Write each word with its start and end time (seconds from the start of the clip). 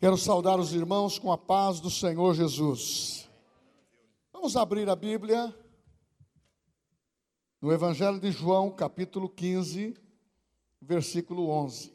Quero 0.00 0.16
saudar 0.16 0.58
os 0.58 0.72
irmãos 0.72 1.18
com 1.18 1.30
a 1.30 1.36
paz 1.36 1.78
do 1.78 1.90
Senhor 1.90 2.34
Jesus. 2.34 3.28
Vamos 4.32 4.56
abrir 4.56 4.88
a 4.88 4.96
Bíblia 4.96 5.54
no 7.60 7.70
Evangelho 7.70 8.18
de 8.18 8.32
João, 8.32 8.74
capítulo 8.74 9.28
15, 9.28 9.94
versículo 10.80 11.50
11. 11.50 11.94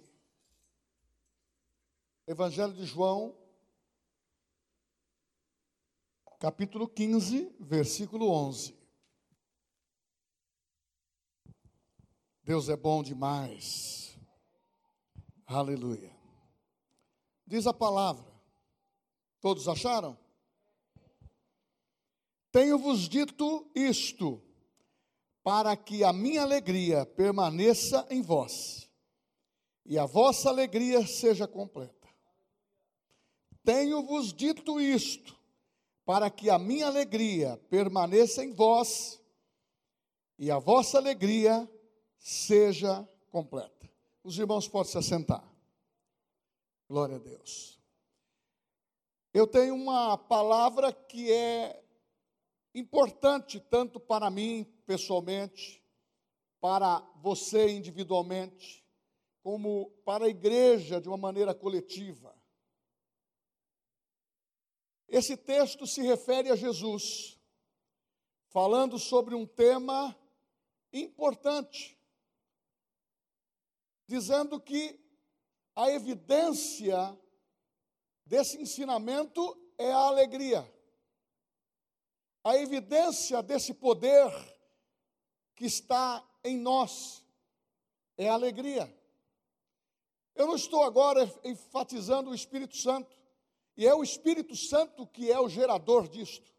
Evangelho 2.27 2.73
de 2.73 2.85
João, 2.85 3.35
capítulo 6.39 6.87
15, 6.87 7.55
versículo 7.59 8.29
11. 8.29 8.77
Deus 12.43 12.69
é 12.69 12.77
bom 12.77 13.01
demais. 13.01 14.15
Aleluia. 15.47 16.14
Diz 17.45 17.67
a 17.67 17.73
palavra. 17.73 18.25
Todos 19.39 19.67
acharam? 19.67 20.17
Tenho-vos 22.51 23.07
dito 23.07 23.69
isto, 23.75 24.41
para 25.43 25.75
que 25.75 26.03
a 26.03 26.11
minha 26.11 26.41
alegria 26.41 27.05
permaneça 27.05 28.07
em 28.09 28.21
vós, 28.21 28.89
e 29.85 29.99
a 29.99 30.05
vossa 30.05 30.49
alegria 30.49 31.05
seja 31.05 31.47
completa. 31.47 32.07
Tenho-vos 33.63 34.33
dito 34.33 34.79
isto, 34.79 35.37
para 36.05 36.29
que 36.31 36.49
a 36.49 36.57
minha 36.57 36.87
alegria 36.87 37.57
permaneça 37.69 38.43
em 38.43 38.53
vós, 38.53 39.21
e 40.39 40.49
a 40.49 40.57
vossa 40.57 40.97
alegria 40.97 41.69
seja 42.17 43.07
completa. 43.29 43.89
Os 44.23 44.39
irmãos 44.39 44.67
podem 44.67 44.91
se 44.91 44.97
assentar. 44.97 45.54
Glória 46.87 47.15
a 47.15 47.19
Deus. 47.19 47.81
Eu 49.33 49.47
tenho 49.47 49.73
uma 49.73 50.17
palavra 50.17 50.93
que 50.93 51.31
é 51.31 51.83
importante 52.75 53.59
tanto 53.59 53.99
para 53.99 54.29
mim 54.29 54.63
pessoalmente, 54.85 55.83
para 56.61 56.99
você 57.15 57.69
individualmente, 57.69 58.85
como 59.41 59.89
para 60.05 60.25
a 60.25 60.29
igreja 60.29 61.01
de 61.01 61.07
uma 61.07 61.17
maneira 61.17 61.55
coletiva. 61.55 62.35
Esse 65.07 65.35
texto 65.35 65.87
se 65.87 66.01
refere 66.01 66.51
a 66.51 66.55
Jesus, 66.55 67.39
falando 68.49 68.99
sobre 68.99 69.33
um 69.33 69.45
tema 69.45 70.15
importante, 70.93 71.99
dizendo 74.07 74.59
que 74.59 75.04
a 75.75 75.91
evidência 75.91 77.17
desse 78.25 78.61
ensinamento 78.61 79.57
é 79.77 79.91
a 79.91 79.97
alegria. 79.97 80.73
A 82.43 82.55
evidência 82.57 83.43
desse 83.43 83.73
poder 83.73 84.31
que 85.55 85.65
está 85.65 86.25
em 86.43 86.57
nós 86.57 87.25
é 88.17 88.29
a 88.29 88.33
alegria. 88.33 88.93
Eu 90.33 90.47
não 90.47 90.55
estou 90.55 90.83
agora 90.83 91.23
enfatizando 91.43 92.29
o 92.29 92.35
Espírito 92.35 92.77
Santo, 92.77 93.15
e 93.75 93.85
é 93.85 93.93
o 93.93 94.03
Espírito 94.03 94.55
Santo 94.55 95.05
que 95.07 95.31
é 95.31 95.39
o 95.39 95.49
gerador 95.49 96.07
disto. 96.07 96.53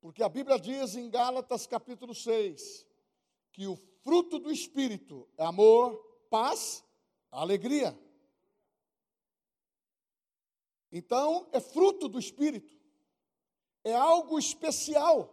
Porque 0.00 0.22
a 0.22 0.28
Bíblia 0.28 0.58
diz 0.58 0.94
em 0.94 1.08
Gálatas 1.08 1.66
capítulo 1.66 2.14
6 2.14 2.86
que 3.52 3.66
o 3.66 3.76
fruto 4.02 4.38
do 4.38 4.50
Espírito 4.52 5.28
é 5.38 5.44
amor, 5.44 5.96
paz, 6.28 6.84
alegria. 7.30 7.98
Então, 10.96 11.46
é 11.52 11.60
fruto 11.60 12.08
do 12.08 12.18
Espírito. 12.18 12.74
É 13.84 13.94
algo 13.94 14.38
especial 14.38 15.30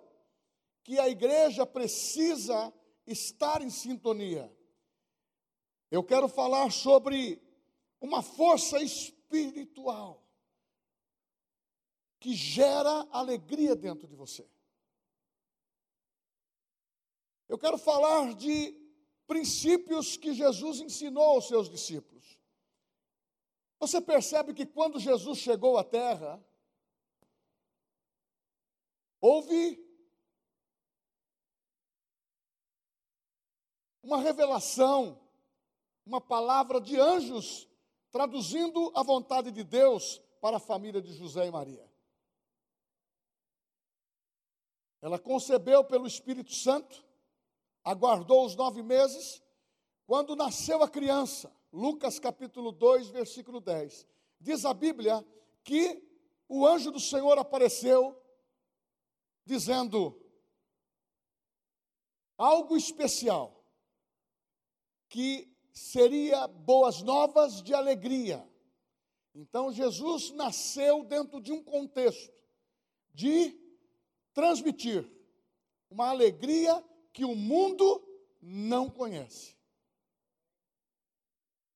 que 0.83 0.99
a 0.99 1.07
igreja 1.07 1.65
precisa 1.65 2.73
estar 3.07 3.61
em 3.61 3.69
sintonia. 3.69 4.53
Eu 5.89 6.03
quero 6.03 6.27
falar 6.27 6.69
sobre 6.69 7.41
uma 8.01 8.21
força 8.21 8.81
espiritual 8.81 10.21
que 12.19 12.33
gera 12.35 13.07
alegria 13.09 13.73
dentro 13.73 14.05
de 14.05 14.15
você. 14.15 14.45
Eu 17.47 17.57
quero 17.57 17.77
falar 17.77 18.33
de 18.33 18.75
princípios 19.25 20.17
que 20.17 20.33
Jesus 20.33 20.81
ensinou 20.81 21.23
aos 21.23 21.47
seus 21.47 21.69
discípulos. 21.69 22.32
Você 23.83 23.99
percebe 23.99 24.53
que 24.53 24.65
quando 24.65 24.97
Jesus 24.97 25.39
chegou 25.39 25.77
à 25.77 25.83
terra, 25.83 26.41
houve 29.19 29.77
uma 34.01 34.21
revelação, 34.21 35.19
uma 36.05 36.21
palavra 36.21 36.79
de 36.79 36.97
anjos 36.97 37.67
traduzindo 38.09 38.89
a 38.95 39.03
vontade 39.03 39.51
de 39.51 39.65
Deus 39.65 40.21
para 40.39 40.55
a 40.55 40.61
família 40.61 41.01
de 41.01 41.11
José 41.11 41.45
e 41.45 41.51
Maria. 41.51 41.85
Ela 45.01 45.19
concebeu 45.19 45.83
pelo 45.83 46.07
Espírito 46.07 46.53
Santo, 46.53 47.05
aguardou 47.83 48.45
os 48.45 48.55
nove 48.55 48.81
meses, 48.81 49.43
quando 50.07 50.37
nasceu 50.37 50.81
a 50.81 50.87
criança, 50.87 51.53
Lucas 51.73 52.19
capítulo 52.19 52.71
2, 52.71 53.07
versículo 53.07 53.59
10. 53.59 54.07
Diz 54.39 54.63
a 54.63 54.75
Bíblia 54.75 55.25
que 55.63 56.07
o 56.47 56.67
anjo 56.67 56.91
do 56.91 56.99
Senhor 56.99 57.35
apareceu 57.39 58.15
dizendo 59.43 60.21
algo 62.37 62.77
especial, 62.77 63.65
que 65.09 65.51
seria 65.71 66.47
boas 66.47 67.01
novas 67.01 67.63
de 67.63 67.73
alegria. 67.73 68.47
Então 69.33 69.73
Jesus 69.73 70.29
nasceu 70.29 71.03
dentro 71.03 71.41
de 71.41 71.51
um 71.51 71.63
contexto 71.63 72.31
de 73.11 73.59
transmitir 74.31 75.11
uma 75.89 76.09
alegria 76.09 76.83
que 77.11 77.25
o 77.25 77.35
mundo 77.35 78.07
não 78.39 78.91
conhece. 78.91 79.57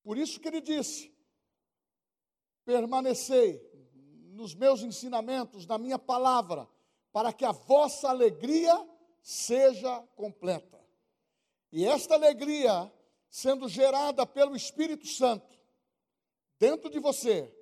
Por 0.08 0.16
isso 0.16 0.40
que 0.40 0.48
ele 0.48 0.62
disse: 0.62 1.14
permanecei 2.64 3.60
nos 4.30 4.54
meus 4.54 4.80
ensinamentos, 4.80 5.66
na 5.66 5.76
minha 5.76 5.98
palavra, 5.98 6.66
para 7.12 7.30
que 7.30 7.44
a 7.44 7.52
vossa 7.52 8.08
alegria 8.08 8.74
seja 9.20 10.00
completa. 10.16 10.82
E 11.70 11.84
esta 11.84 12.14
alegria, 12.14 12.90
sendo 13.28 13.68
gerada 13.68 14.24
pelo 14.24 14.56
Espírito 14.56 15.06
Santo, 15.06 15.60
dentro 16.58 16.88
de 16.88 16.98
você, 16.98 17.54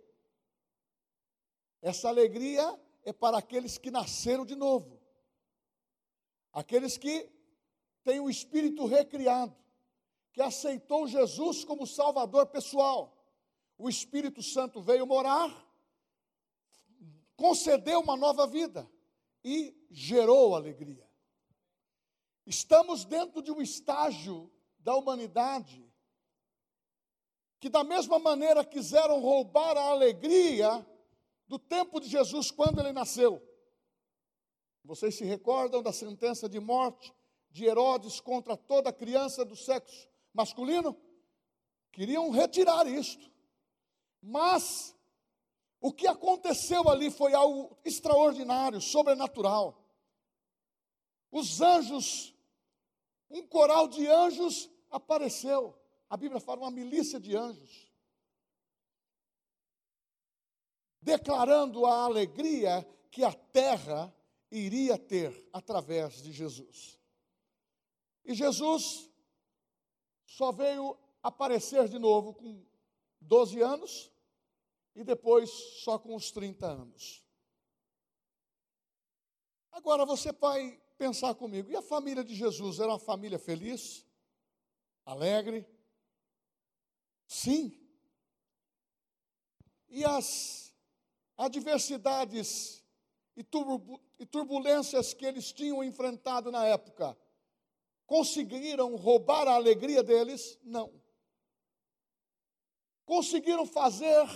essa 1.83 2.09
alegria 2.09 2.81
é 3.03 3.13
para 3.13 3.39
aqueles 3.39 3.77
que 3.77 3.91
nasceram 3.91 4.47
de 4.47 4.55
novo, 4.55 5.01
aqueles 6.53 6.97
que 6.97 7.29
têm 8.05 8.21
o 8.21 8.31
espírito 8.31 8.87
recriado, 8.87 9.66
que 10.37 10.43
aceitou 10.43 11.09
Jesus 11.09 11.65
como 11.65 11.87
Salvador 11.87 12.49
pessoal. 12.49 13.17
O 13.79 13.89
Espírito 13.89 14.43
Santo 14.43 14.83
veio 14.83 15.07
morar, 15.07 15.51
concedeu 17.35 18.01
uma 18.01 18.19
nova 18.19 18.47
vida 18.47 18.87
e 19.43 19.75
gerou 19.91 20.55
alegria. 20.55 21.11
Estamos 22.45 23.07
dentro 23.07 23.41
de 23.41 23.51
um 23.51 23.63
estágio 23.63 24.53
da 24.79 24.95
humanidade 24.95 25.91
que, 27.59 27.71
da 27.71 27.83
mesma 27.83 28.19
maneira, 28.19 28.63
quiseram 28.63 29.19
roubar 29.21 29.75
a 29.79 29.89
alegria 29.89 30.87
do 31.49 31.59
tempo 31.59 31.99
de 31.99 32.11
Jesus 32.11 32.51
quando 32.51 32.81
ele 32.81 32.93
nasceu. 32.93 33.43
Vocês 34.85 35.15
se 35.15 35.25
recordam 35.25 35.83
da 35.83 35.95
sentença 35.95 36.47
de 36.47 36.61
morte 36.61 37.11
de 37.51 37.65
Herodes 37.65 38.21
contra 38.21 38.55
toda 38.55 38.93
criança 38.93 39.43
do 39.43 39.57
sexo 39.57 40.15
masculino, 40.37 40.95
queriam 41.91 42.31
retirar 42.31 42.87
isto. 42.87 43.33
Mas 44.21 44.95
o 45.81 45.91
que 45.93 46.07
aconteceu 46.07 46.89
ali 46.91 47.11
foi 47.11 47.33
algo 47.33 47.77
extraordinário, 47.85 48.81
sobrenatural. 48.81 49.83
Os 51.31 51.61
anjos, 51.63 52.35
um 53.31 53.47
coral 53.47 53.89
de 53.89 54.07
anjos 54.07 54.71
apareceu. 54.91 55.75
A 56.09 56.17
Bíblia 56.17 56.41
fala 56.41 56.63
uma 56.63 56.71
milícia 56.71 57.19
de 57.19 57.35
anjos. 57.35 57.91
Declarando 61.01 61.87
a 61.87 62.05
alegria 62.05 62.87
que 63.11 63.25
a 63.25 63.33
terra 63.33 64.15
iria 64.51 64.99
ter 64.99 65.49
através 65.53 66.23
de 66.23 66.31
Jesus. 66.31 66.99
E 68.25 68.35
Jesus 68.35 69.06
só 70.27 70.53
veio 70.53 70.99
aparecer 71.23 71.89
de 71.89 71.99
novo 71.99 72.35
com 72.35 72.63
12 73.21 73.61
anos 73.63 74.13
e 74.95 75.03
depois 75.05 75.51
só 75.83 75.99
com 75.99 76.15
os 76.15 76.31
30 76.31 76.67
anos. 76.67 77.25
Agora 79.71 80.05
você 80.05 80.33
vai 80.33 80.81
pensar 80.99 81.35
comigo, 81.35 81.71
e 81.71 81.77
a 81.77 81.83
família 81.83 82.25
de 82.25 82.35
Jesus 82.35 82.81
era 82.81 82.89
uma 82.89 82.99
família 82.99 83.39
feliz? 83.39 84.07
Alegre? 85.05 85.69
Sim. 87.27 87.79
E 89.89 90.05
as 90.05 90.75
adversidades 91.37 92.83
e 93.37 93.45
turbulências 94.25 95.13
que 95.13 95.27
eles 95.27 95.53
tinham 95.53 95.85
enfrentado 95.85 96.51
na 96.51 96.65
época 96.67 97.17
conseguiram 98.07 98.95
roubar 98.97 99.49
a 99.49 99.55
alegria 99.55 100.03
deles? 100.03 100.59
Não. 100.63 100.93
Conseguiram 103.05 103.67
fazer 103.67 104.27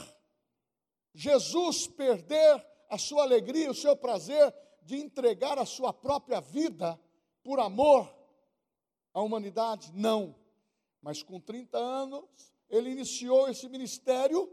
Jesus 1.13 1.87
perder 1.87 2.67
a 2.89 2.99
sua 2.99 3.23
alegria, 3.23 3.71
o 3.71 3.75
seu 3.75 3.97
prazer 3.97 4.55
de 4.83 4.97
entregar 4.97 5.59
a 5.59 5.67
sua 5.67 5.93
própria 5.93 6.41
vida 6.41 6.99
por 7.43 7.61
amor 7.61 8.13
à 9.13 9.21
humanidade? 9.23 9.93
Não. 9.95 10.35
Mas 11.01 11.23
com 11.23 11.41
30 11.41 11.79
anos, 11.79 12.25
ele 12.69 12.91
iniciou 12.91 13.49
esse 13.49 13.69
ministério 13.69 14.51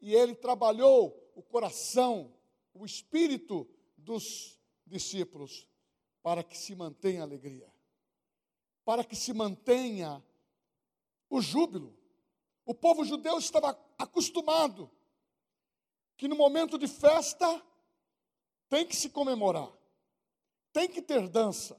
e 0.00 0.14
ele 0.14 0.34
trabalhou 0.34 1.30
o 1.34 1.42
coração, 1.42 2.32
o 2.74 2.84
espírito 2.84 3.68
dos 3.96 4.60
discípulos 4.86 5.68
para 6.22 6.42
que 6.42 6.56
se 6.56 6.74
mantenha 6.74 7.20
a 7.20 7.24
alegria, 7.24 7.72
para 8.86 9.02
que 9.02 9.16
se 9.16 9.32
mantenha 9.34 10.24
o 11.28 11.40
júbilo. 11.40 11.92
O 12.64 12.72
povo 12.72 13.04
judeu 13.04 13.36
estava 13.36 13.76
acostumado 13.98 14.88
que 16.16 16.28
no 16.28 16.36
momento 16.36 16.78
de 16.78 16.86
festa 16.86 17.60
tem 18.68 18.86
que 18.86 18.94
se 18.94 19.10
comemorar, 19.10 19.70
tem 20.72 20.88
que 20.88 21.02
ter 21.02 21.28
dança, 21.28 21.76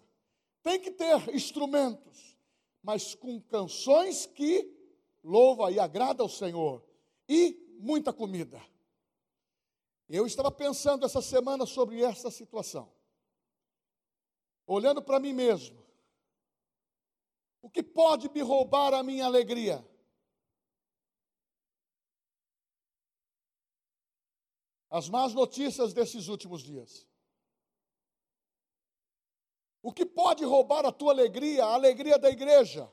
tem 0.62 0.82
que 0.82 0.92
ter 0.92 1.34
instrumentos, 1.34 2.38
mas 2.84 3.16
com 3.16 3.42
canções 3.42 4.26
que 4.26 4.70
louva 5.24 5.72
e 5.72 5.80
agrada 5.80 6.22
ao 6.22 6.30
Senhor 6.30 6.84
e 7.28 7.78
muita 7.80 8.12
comida. 8.12 8.62
Eu 10.10 10.28
estava 10.28 10.52
pensando 10.52 11.06
essa 11.06 11.22
semana 11.22 11.66
sobre 11.66 12.02
essa 12.02 12.30
situação. 12.30 12.92
Olhando 14.66 15.02
para 15.02 15.22
mim 15.22 15.32
mesmo. 15.32 15.87
O 17.68 17.70
que 17.70 17.84
pode 17.84 18.30
me 18.30 18.42
roubar 18.42 18.94
a 18.94 19.04
minha 19.04 19.26
alegria? 19.26 19.86
As 24.90 25.10
más 25.10 25.34
notícias 25.34 25.94
desses 25.94 26.30
últimos 26.30 26.64
dias. 26.64 27.06
O 29.82 29.92
que 29.92 30.06
pode 30.06 30.46
roubar 30.46 30.86
a 30.86 30.94
tua 30.94 31.12
alegria, 31.12 31.66
a 31.66 31.74
alegria 31.74 32.18
da 32.18 32.30
igreja, 32.30 32.90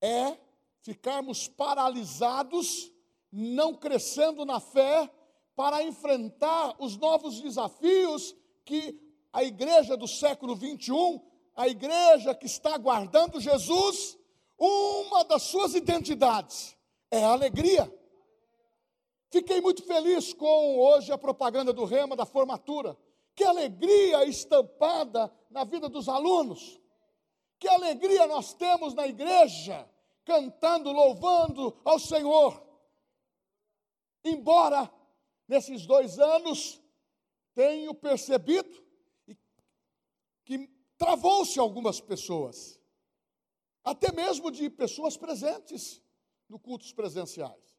é 0.00 0.38
ficarmos 0.80 1.46
paralisados, 1.46 2.90
não 3.30 3.74
crescendo 3.74 4.46
na 4.46 4.58
fé, 4.58 5.12
para 5.54 5.82
enfrentar 5.82 6.74
os 6.82 6.96
novos 6.96 7.42
desafios 7.42 8.34
que 8.64 8.98
a 9.30 9.44
igreja 9.44 9.98
do 9.98 10.08
século 10.08 10.56
21, 10.56 11.35
a 11.56 11.66
igreja 11.66 12.34
que 12.34 12.44
está 12.44 12.74
aguardando 12.74 13.40
Jesus, 13.40 14.18
uma 14.58 15.24
das 15.24 15.42
suas 15.42 15.74
identidades 15.74 16.76
é 17.10 17.24
a 17.24 17.30
alegria. 17.30 17.90
Fiquei 19.30 19.60
muito 19.62 19.82
feliz 19.82 20.34
com 20.34 20.78
hoje 20.78 21.10
a 21.10 21.18
propaganda 21.18 21.72
do 21.72 21.84
Rema 21.84 22.14
da 22.14 22.26
formatura. 22.26 22.96
Que 23.34 23.42
alegria 23.42 24.24
estampada 24.24 25.32
na 25.50 25.64
vida 25.64 25.88
dos 25.88 26.08
alunos. 26.08 26.80
Que 27.58 27.68
alegria 27.68 28.26
nós 28.26 28.52
temos 28.52 28.94
na 28.94 29.06
igreja, 29.06 29.88
cantando, 30.24 30.92
louvando 30.92 31.78
ao 31.84 31.98
Senhor. 31.98 32.62
Embora 34.22 34.90
nesses 35.48 35.86
dois 35.86 36.18
anos, 36.18 36.80
tenho 37.54 37.94
percebido 37.94 38.84
que 40.44 40.75
travou-se 40.96 41.58
algumas 41.58 42.00
pessoas, 42.00 42.80
até 43.84 44.12
mesmo 44.12 44.50
de 44.50 44.68
pessoas 44.70 45.16
presentes 45.16 46.02
no 46.48 46.58
cultos 46.58 46.92
presenciais. 46.92 47.76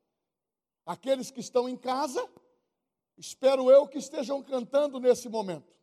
Aqueles 0.86 1.32
que 1.32 1.40
estão 1.40 1.68
em 1.68 1.76
casa, 1.76 2.28
espero 3.18 3.70
eu 3.70 3.88
que 3.88 3.98
estejam 3.98 4.42
cantando 4.42 5.00
nesse 5.00 5.28
momento, 5.28 5.78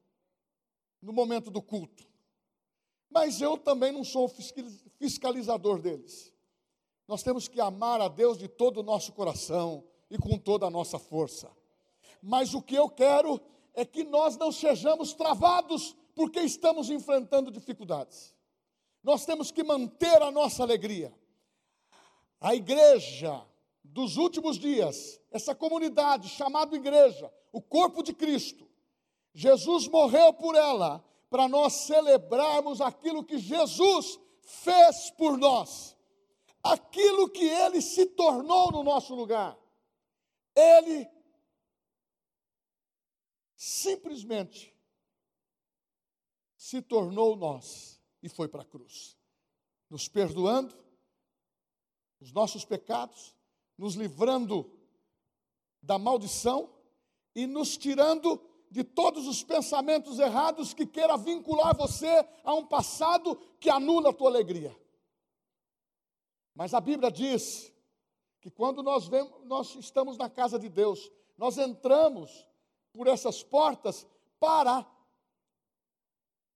no 1.02 1.12
momento 1.12 1.50
do 1.50 1.60
culto. 1.60 2.06
Mas 3.10 3.40
eu 3.40 3.56
também 3.58 3.92
não 3.92 4.02
sou 4.02 4.28
fiscalizador 4.98 5.80
deles. 5.80 6.32
Nós 7.06 7.22
temos 7.22 7.48
que 7.48 7.60
amar 7.60 8.00
a 8.00 8.08
Deus 8.08 8.38
de 8.38 8.48
todo 8.48 8.80
o 8.80 8.82
nosso 8.82 9.12
coração 9.12 9.84
e 10.10 10.16
com 10.16 10.38
toda 10.38 10.66
a 10.66 10.70
nossa 10.70 10.98
força 10.98 11.54
mas 12.26 12.54
o 12.54 12.62
que 12.62 12.74
eu 12.74 12.88
quero 12.88 13.38
é 13.74 13.84
que 13.84 14.02
nós 14.02 14.38
não 14.38 14.50
sejamos 14.50 15.12
travados 15.12 15.94
porque 16.14 16.40
estamos 16.40 16.90
enfrentando 16.90 17.50
dificuldades. 17.50 18.34
Nós 19.02 19.26
temos 19.26 19.50
que 19.50 19.62
manter 19.62 20.22
a 20.22 20.30
nossa 20.30 20.62
alegria. 20.62 21.12
A 22.40 22.54
igreja 22.54 23.44
dos 23.82 24.16
últimos 24.16 24.58
dias, 24.58 25.20
essa 25.30 25.54
comunidade 25.54 26.28
chamada 26.28 26.74
igreja, 26.74 27.32
o 27.52 27.60
corpo 27.60 28.02
de 28.02 28.14
Cristo, 28.14 28.66
Jesus 29.32 29.88
morreu 29.88 30.32
por 30.32 30.54
ela 30.54 31.04
para 31.28 31.48
nós 31.48 31.72
celebrarmos 31.86 32.80
aquilo 32.80 33.24
que 33.24 33.38
Jesus 33.38 34.18
fez 34.40 35.10
por 35.10 35.36
nós, 35.36 35.96
aquilo 36.62 37.28
que 37.28 37.44
ele 37.44 37.80
se 37.82 38.06
tornou 38.06 38.70
no 38.70 38.82
nosso 38.82 39.14
lugar. 39.14 39.58
Ele 40.54 41.08
simplesmente 43.56 44.73
se 46.64 46.80
tornou 46.80 47.36
nós 47.36 48.00
e 48.22 48.28
foi 48.30 48.48
para 48.48 48.62
a 48.62 48.64
cruz, 48.64 49.18
nos 49.90 50.08
perdoando 50.08 50.74
os 52.18 52.32
nossos 52.32 52.64
pecados, 52.64 53.36
nos 53.76 53.96
livrando 53.96 54.74
da 55.82 55.98
maldição 55.98 56.74
e 57.34 57.46
nos 57.46 57.76
tirando 57.76 58.40
de 58.70 58.82
todos 58.82 59.28
os 59.28 59.44
pensamentos 59.44 60.18
errados 60.18 60.72
que 60.72 60.86
queira 60.86 61.18
vincular 61.18 61.76
você 61.76 62.26
a 62.42 62.54
um 62.54 62.64
passado 62.64 63.36
que 63.60 63.68
anula 63.68 64.08
a 64.08 64.14
tua 64.14 64.30
alegria. 64.30 64.74
Mas 66.54 66.72
a 66.72 66.80
Bíblia 66.80 67.10
diz 67.12 67.70
que 68.40 68.50
quando 68.50 68.82
nós, 68.82 69.06
vemos, 69.06 69.44
nós 69.44 69.74
estamos 69.74 70.16
na 70.16 70.30
casa 70.30 70.58
de 70.58 70.70
Deus, 70.70 71.12
nós 71.36 71.58
entramos 71.58 72.46
por 72.90 73.06
essas 73.06 73.42
portas 73.42 74.06
para 74.40 74.93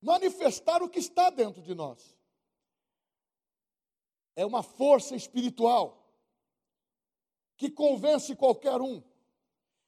manifestar 0.01 0.83
o 0.83 0.89
que 0.89 0.99
está 0.99 1.31
dentro 1.31 1.63
de 1.63 1.75
nós. 1.75 2.17
É 4.37 4.47
uma 4.47 4.63
força 4.63 5.17
espiritual 5.17 5.97
que 7.57 7.71
convence 7.71 8.37
qualquer 8.37 8.81
um. 8.81 9.03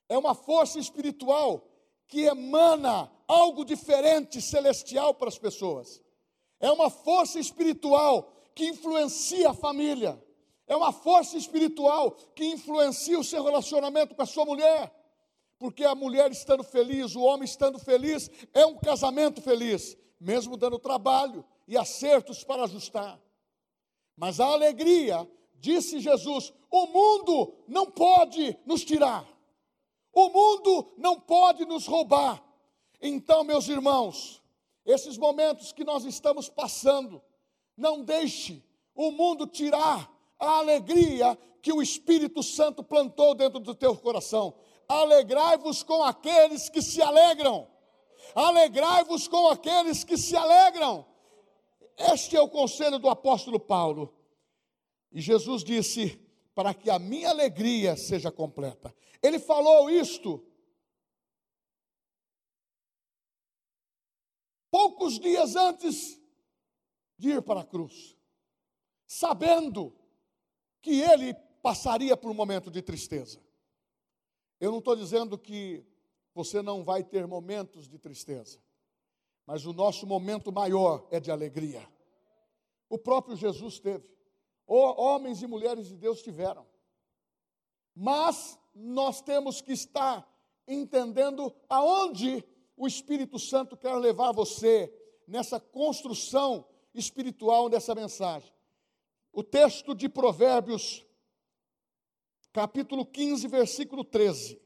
É 0.08 0.18
uma 0.18 0.34
força 0.34 0.78
espiritual 0.78 1.64
que 2.08 2.22
emana 2.22 3.10
algo 3.28 3.64
diferente, 3.64 4.42
celestial 4.42 5.14
para 5.14 5.28
as 5.28 5.38
pessoas. 5.38 6.02
É 6.58 6.70
uma 6.70 6.90
força 6.90 7.38
espiritual 7.38 8.50
que 8.54 8.66
influencia 8.66 9.50
a 9.50 9.54
família. 9.54 10.20
É 10.66 10.74
uma 10.74 10.92
força 10.92 11.36
espiritual 11.36 12.10
que 12.34 12.44
influencia 12.44 13.18
o 13.18 13.24
seu 13.24 13.44
relacionamento 13.44 14.14
com 14.16 14.22
a 14.22 14.26
sua 14.26 14.44
mulher 14.44 14.99
porque 15.60 15.84
a 15.84 15.94
mulher 15.94 16.32
estando 16.32 16.64
feliz, 16.64 17.14
o 17.14 17.20
homem 17.20 17.44
estando 17.44 17.78
feliz, 17.78 18.30
é 18.54 18.64
um 18.64 18.78
casamento 18.78 19.42
feliz, 19.42 19.94
mesmo 20.18 20.56
dando 20.56 20.78
trabalho 20.78 21.44
e 21.68 21.76
acertos 21.76 22.42
para 22.42 22.64
ajustar. 22.64 23.20
Mas 24.16 24.40
a 24.40 24.46
alegria, 24.46 25.30
disse 25.56 26.00
Jesus, 26.00 26.50
o 26.70 26.86
mundo 26.86 27.52
não 27.68 27.90
pode 27.90 28.58
nos 28.64 28.82
tirar, 28.82 29.28
o 30.14 30.30
mundo 30.30 30.94
não 30.96 31.20
pode 31.20 31.66
nos 31.66 31.86
roubar. 31.86 32.42
Então, 32.98 33.44
meus 33.44 33.68
irmãos, 33.68 34.42
esses 34.86 35.18
momentos 35.18 35.72
que 35.72 35.84
nós 35.84 36.06
estamos 36.06 36.48
passando, 36.48 37.20
não 37.76 38.02
deixe 38.02 38.64
o 38.94 39.10
mundo 39.10 39.46
tirar 39.46 40.10
a 40.38 40.56
alegria 40.56 41.38
que 41.60 41.70
o 41.70 41.82
Espírito 41.82 42.42
Santo 42.42 42.82
plantou 42.82 43.34
dentro 43.34 43.60
do 43.60 43.74
teu 43.74 43.94
coração 43.94 44.54
alegrai-vos 44.90 45.82
com 45.84 46.02
aqueles 46.02 46.68
que 46.68 46.82
se 46.82 47.00
alegram. 47.00 47.68
Alegrai-vos 48.34 49.28
com 49.28 49.48
aqueles 49.48 50.02
que 50.02 50.16
se 50.16 50.36
alegram. 50.36 51.06
Este 51.96 52.36
é 52.36 52.40
o 52.40 52.48
conselho 52.48 52.98
do 52.98 53.08
apóstolo 53.08 53.60
Paulo. 53.60 54.12
E 55.12 55.20
Jesus 55.20 55.62
disse: 55.62 56.20
para 56.54 56.74
que 56.74 56.90
a 56.90 56.98
minha 56.98 57.30
alegria 57.30 57.96
seja 57.96 58.32
completa. 58.32 58.94
Ele 59.22 59.38
falou 59.38 59.88
isto 59.88 60.44
poucos 64.70 65.18
dias 65.18 65.54
antes 65.54 66.20
de 67.16 67.30
ir 67.30 67.42
para 67.42 67.60
a 67.60 67.64
cruz, 67.64 68.16
sabendo 69.06 69.94
que 70.80 71.00
ele 71.00 71.34
passaria 71.62 72.16
por 72.16 72.30
um 72.30 72.34
momento 72.34 72.70
de 72.70 72.80
tristeza. 72.80 73.40
Eu 74.60 74.70
não 74.70 74.78
estou 74.78 74.94
dizendo 74.94 75.38
que 75.38 75.82
você 76.34 76.60
não 76.60 76.84
vai 76.84 77.02
ter 77.02 77.26
momentos 77.26 77.88
de 77.88 77.98
tristeza, 77.98 78.60
mas 79.46 79.64
o 79.64 79.72
nosso 79.72 80.06
momento 80.06 80.52
maior 80.52 81.06
é 81.10 81.18
de 81.18 81.30
alegria. 81.30 81.88
O 82.88 82.98
próprio 82.98 83.36
Jesus 83.36 83.78
teve, 83.78 84.04
homens 84.66 85.42
e 85.42 85.46
mulheres 85.46 85.88
de 85.88 85.96
Deus 85.96 86.22
tiveram, 86.22 86.66
mas 87.94 88.58
nós 88.74 89.20
temos 89.20 89.60
que 89.60 89.72
estar 89.72 90.28
entendendo 90.68 91.52
aonde 91.68 92.44
o 92.76 92.86
Espírito 92.86 93.38
Santo 93.38 93.76
quer 93.76 93.94
levar 93.96 94.32
você 94.32 94.92
nessa 95.26 95.58
construção 95.58 96.66
espiritual 96.94 97.68
dessa 97.68 97.94
mensagem. 97.94 98.52
O 99.32 99.42
texto 99.42 99.94
de 99.94 100.08
Provérbios, 100.08 101.06
capítulo 102.52 103.06
15, 103.06 103.46
versículo 103.48 104.04
13. 104.04 104.60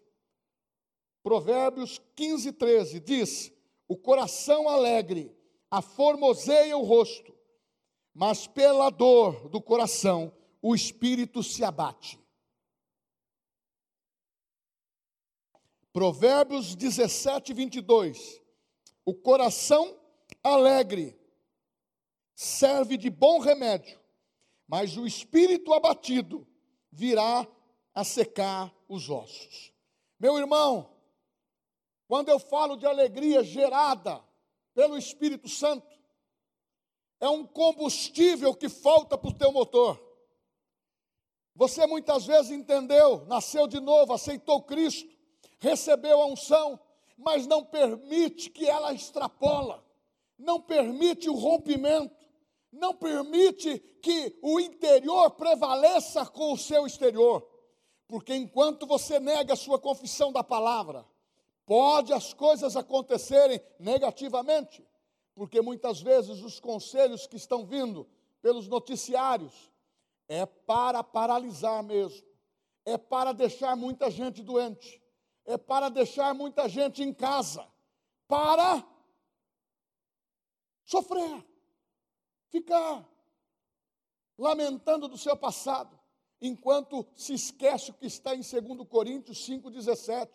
Provérbios 1.22 2.00
15, 2.14 2.52
13 2.52 3.00
diz: 3.00 3.52
O 3.88 3.96
coração 3.96 4.68
alegre 4.68 5.34
aformoseia 5.70 6.76
o 6.76 6.82
rosto, 6.82 7.34
mas 8.12 8.46
pela 8.46 8.90
dor 8.90 9.48
do 9.48 9.60
coração 9.60 10.32
o 10.60 10.74
espírito 10.74 11.42
se 11.42 11.64
abate. 11.64 12.18
Provérbios 15.92 16.74
17, 16.74 17.52
22. 17.52 18.42
O 19.04 19.14
coração 19.14 20.00
alegre 20.42 21.16
serve 22.34 22.96
de 22.96 23.08
bom 23.10 23.38
remédio, 23.38 24.00
mas 24.66 24.96
o 24.96 25.06
espírito 25.06 25.72
abatido 25.72 26.46
virá 26.90 27.46
a 27.94 28.02
secar 28.02 28.74
os 28.88 29.08
ossos. 29.08 29.72
Meu 30.18 30.38
irmão, 30.38 30.90
quando 32.08 32.28
eu 32.28 32.38
falo 32.38 32.76
de 32.76 32.86
alegria 32.86 33.42
gerada 33.42 34.22
pelo 34.74 34.98
Espírito 34.98 35.48
Santo, 35.48 35.86
é 37.20 37.28
um 37.28 37.46
combustível 37.46 38.54
que 38.54 38.68
falta 38.68 39.16
para 39.16 39.30
o 39.30 39.34
teu 39.34 39.52
motor. 39.52 40.02
Você 41.54 41.86
muitas 41.86 42.26
vezes 42.26 42.50
entendeu, 42.50 43.24
nasceu 43.26 43.68
de 43.68 43.78
novo, 43.78 44.12
aceitou 44.12 44.62
Cristo, 44.62 45.08
recebeu 45.60 46.20
a 46.20 46.26
unção, 46.26 46.78
mas 47.16 47.46
não 47.46 47.64
permite 47.64 48.50
que 48.50 48.66
ela 48.66 48.92
extrapola, 48.92 49.84
não 50.36 50.60
permite 50.60 51.28
o 51.30 51.34
rompimento, 51.34 52.26
não 52.72 52.92
permite 52.92 53.78
que 54.02 54.36
o 54.42 54.58
interior 54.58 55.30
prevaleça 55.30 56.26
com 56.26 56.52
o 56.52 56.58
seu 56.58 56.86
exterior. 56.86 57.53
Porque 58.14 58.32
enquanto 58.32 58.86
você 58.86 59.18
nega 59.18 59.54
a 59.54 59.56
sua 59.56 59.76
confissão 59.76 60.32
da 60.32 60.44
palavra, 60.44 61.04
pode 61.66 62.12
as 62.12 62.32
coisas 62.32 62.76
acontecerem 62.76 63.60
negativamente, 63.76 64.86
porque 65.34 65.60
muitas 65.60 66.00
vezes 66.00 66.40
os 66.40 66.60
conselhos 66.60 67.26
que 67.26 67.34
estão 67.34 67.66
vindo 67.66 68.08
pelos 68.40 68.68
noticiários 68.68 69.52
é 70.28 70.46
para 70.46 71.02
paralisar 71.02 71.82
mesmo, 71.82 72.24
é 72.84 72.96
para 72.96 73.32
deixar 73.32 73.74
muita 73.74 74.08
gente 74.08 74.44
doente, 74.44 75.02
é 75.44 75.58
para 75.58 75.88
deixar 75.88 76.32
muita 76.36 76.68
gente 76.68 77.02
em 77.02 77.12
casa, 77.12 77.66
para 78.28 78.86
sofrer, 80.84 81.44
ficar 82.48 83.04
lamentando 84.38 85.08
do 85.08 85.18
seu 85.18 85.36
passado, 85.36 85.98
enquanto 86.40 87.06
se 87.14 87.34
esquece 87.34 87.90
o 87.90 87.94
que 87.94 88.06
está 88.06 88.34
em 88.34 88.40
2 88.40 88.88
Coríntios 88.88 89.46
5,17. 89.48 90.28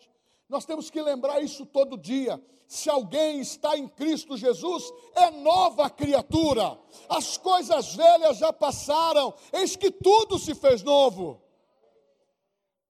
Nós 0.48 0.64
temos 0.64 0.90
que 0.90 1.00
lembrar 1.00 1.40
isso 1.40 1.64
todo 1.64 1.96
dia. 1.96 2.42
Se 2.66 2.88
alguém 2.88 3.40
está 3.40 3.76
em 3.76 3.88
Cristo 3.88 4.36
Jesus, 4.36 4.92
é 5.14 5.30
nova 5.30 5.90
criatura. 5.90 6.78
As 7.08 7.36
coisas 7.36 7.94
velhas 7.94 8.38
já 8.38 8.52
passaram, 8.52 9.34
eis 9.52 9.76
que 9.76 9.90
tudo 9.90 10.38
se 10.38 10.54
fez 10.54 10.82
novo. 10.82 11.42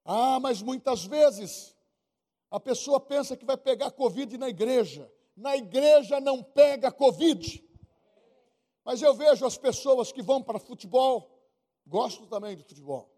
Ah, 0.04 0.38
mas 0.40 0.60
muitas 0.60 1.04
vezes 1.04 1.74
a 2.50 2.58
pessoa 2.58 2.98
pensa 2.98 3.36
que 3.36 3.44
vai 3.44 3.56
pegar 3.56 3.90
Covid 3.92 4.36
na 4.36 4.48
igreja. 4.48 5.10
Na 5.36 5.56
igreja 5.56 6.20
não 6.20 6.42
pega 6.42 6.90
Covid. 6.90 7.64
Mas 8.84 9.00
eu 9.00 9.14
vejo 9.14 9.46
as 9.46 9.56
pessoas 9.56 10.10
que 10.10 10.20
vão 10.20 10.42
para 10.42 10.58
futebol, 10.58 11.39
gosto 11.86 12.26
também 12.26 12.56
de 12.56 12.62
futebol. 12.62 13.10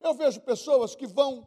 Eu 0.00 0.14
vejo 0.14 0.40
pessoas 0.40 0.94
que 0.94 1.06
vão 1.06 1.46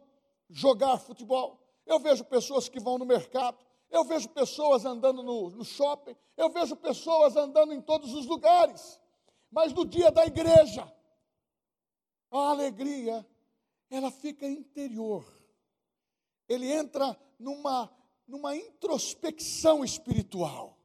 jogar 0.50 0.98
futebol. 0.98 1.60
Eu 1.86 1.98
vejo 1.98 2.24
pessoas 2.24 2.68
que 2.68 2.80
vão 2.80 2.98
no 2.98 3.06
mercado. 3.06 3.58
Eu 3.90 4.04
vejo 4.04 4.28
pessoas 4.28 4.84
andando 4.84 5.22
no, 5.22 5.50
no 5.50 5.64
shopping. 5.64 6.16
Eu 6.36 6.50
vejo 6.50 6.76
pessoas 6.76 7.36
andando 7.36 7.72
em 7.72 7.80
todos 7.80 8.12
os 8.14 8.26
lugares. 8.26 9.00
Mas 9.50 9.72
no 9.72 9.84
dia 9.84 10.10
da 10.10 10.26
igreja, 10.26 10.92
a 12.30 12.50
alegria, 12.50 13.26
ela 13.90 14.10
fica 14.10 14.46
interior. 14.46 15.24
Ele 16.48 16.70
entra 16.70 17.18
numa, 17.38 17.90
numa 18.26 18.54
introspecção 18.56 19.84
espiritual. 19.84 20.76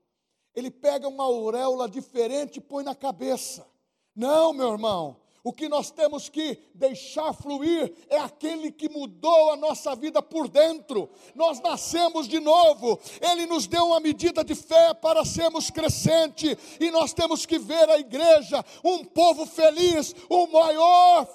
Ele 0.55 0.69
pega 0.69 1.07
uma 1.07 1.23
auréola 1.23 1.89
diferente 1.89 2.57
e 2.57 2.61
põe 2.61 2.83
na 2.83 2.95
cabeça. 2.95 3.67
Não, 4.15 4.53
meu 4.53 4.71
irmão, 4.71 5.19
o 5.43 5.51
que 5.51 5.67
nós 5.67 5.91
temos 5.91 6.29
que 6.29 6.57
deixar 6.73 7.33
fluir 7.33 7.93
é 8.07 8.17
aquele 8.17 8.71
que 8.71 8.87
mudou 8.87 9.51
a 9.51 9.57
nossa 9.57 9.93
vida 9.93 10.21
por 10.21 10.47
dentro. 10.47 11.09
Nós 11.35 11.59
nascemos 11.59 12.29
de 12.29 12.39
novo. 12.39 12.97
Ele 13.19 13.45
nos 13.45 13.67
deu 13.67 13.87
uma 13.87 13.99
medida 13.99 14.41
de 14.41 14.55
fé 14.55 14.93
para 14.93 15.25
sermos 15.25 15.69
crescente 15.69 16.57
e 16.79 16.89
nós 16.91 17.11
temos 17.13 17.45
que 17.45 17.59
ver 17.59 17.89
a 17.89 17.99
igreja 17.99 18.63
um 18.85 19.03
povo 19.03 19.45
feliz, 19.45 20.15
o 20.29 20.47
maior 20.47 21.25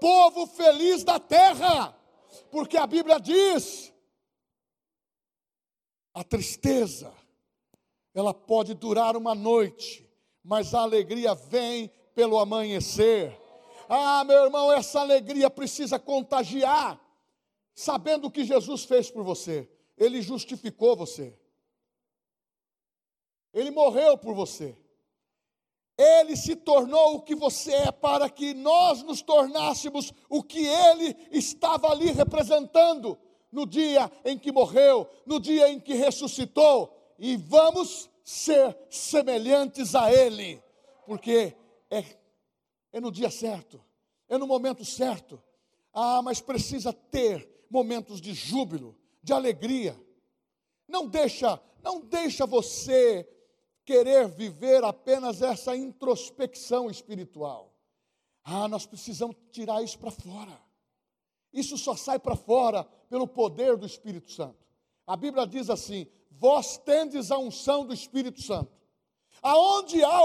povo 0.00 0.46
feliz 0.46 1.02
da 1.02 1.18
terra. 1.18 1.96
Porque 2.52 2.76
a 2.76 2.86
Bíblia 2.86 3.18
diz 3.18 3.92
a 6.14 6.22
tristeza, 6.22 7.12
ela 8.14 8.32
pode 8.32 8.74
durar 8.74 9.16
uma 9.16 9.34
noite, 9.34 10.08
mas 10.44 10.74
a 10.74 10.80
alegria 10.80 11.34
vem 11.34 11.90
pelo 12.14 12.38
amanhecer. 12.38 13.47
Ah, 13.88 14.22
meu 14.24 14.44
irmão, 14.44 14.70
essa 14.70 15.00
alegria 15.00 15.48
precisa 15.48 15.98
contagiar, 15.98 17.00
sabendo 17.74 18.26
o 18.26 18.30
que 18.30 18.44
Jesus 18.44 18.84
fez 18.84 19.10
por 19.10 19.24
você. 19.24 19.68
Ele 19.96 20.20
justificou 20.20 20.94
você. 20.94 21.36
Ele 23.52 23.70
morreu 23.70 24.18
por 24.18 24.34
você. 24.34 24.76
Ele 25.96 26.36
se 26.36 26.54
tornou 26.54 27.16
o 27.16 27.22
que 27.22 27.34
você 27.34 27.72
é 27.72 27.90
para 27.90 28.30
que 28.30 28.54
nós 28.54 29.02
nos 29.02 29.20
tornássemos 29.20 30.12
o 30.28 30.44
que 30.44 30.64
ele 30.64 31.16
estava 31.32 31.88
ali 31.88 32.12
representando 32.12 33.18
no 33.50 33.66
dia 33.66 34.10
em 34.24 34.38
que 34.38 34.52
morreu, 34.52 35.08
no 35.26 35.40
dia 35.40 35.68
em 35.70 35.80
que 35.80 35.94
ressuscitou, 35.94 36.94
e 37.18 37.36
vamos 37.36 38.08
ser 38.22 38.76
semelhantes 38.90 39.94
a 39.94 40.12
Ele, 40.12 40.62
porque 41.06 41.56
é, 41.90 42.04
é 42.92 43.00
no 43.00 43.10
dia 43.10 43.30
certo, 43.30 43.82
é 44.28 44.36
no 44.38 44.46
momento 44.46 44.84
certo. 44.84 45.42
Ah, 45.92 46.22
mas 46.22 46.40
precisa 46.40 46.92
ter 46.92 47.48
momentos 47.70 48.20
de 48.20 48.34
júbilo, 48.34 48.96
de 49.22 49.32
alegria. 49.32 49.98
Não 50.86 51.06
deixa, 51.06 51.60
não 51.82 52.00
deixa 52.00 52.46
você 52.46 53.28
querer 53.84 54.28
viver 54.28 54.84
apenas 54.84 55.42
essa 55.42 55.74
introspecção 55.76 56.90
espiritual. 56.90 57.74
Ah, 58.44 58.68
nós 58.68 58.86
precisamos 58.86 59.36
tirar 59.50 59.82
isso 59.82 59.98
para 59.98 60.10
fora. 60.10 60.60
Isso 61.52 61.76
só 61.76 61.96
sai 61.96 62.18
para 62.18 62.36
fora 62.36 62.84
pelo 63.08 63.26
poder 63.26 63.76
do 63.76 63.86
Espírito 63.86 64.30
Santo. 64.30 64.66
A 65.06 65.16
Bíblia 65.16 65.46
diz 65.46 65.70
assim: 65.70 66.06
Vós 66.30 66.78
tendes 66.78 67.30
a 67.30 67.38
unção 67.38 67.84
do 67.84 67.94
Espírito 67.94 68.42
Santo. 68.42 68.70
Aonde 69.42 70.02
há 70.02 70.20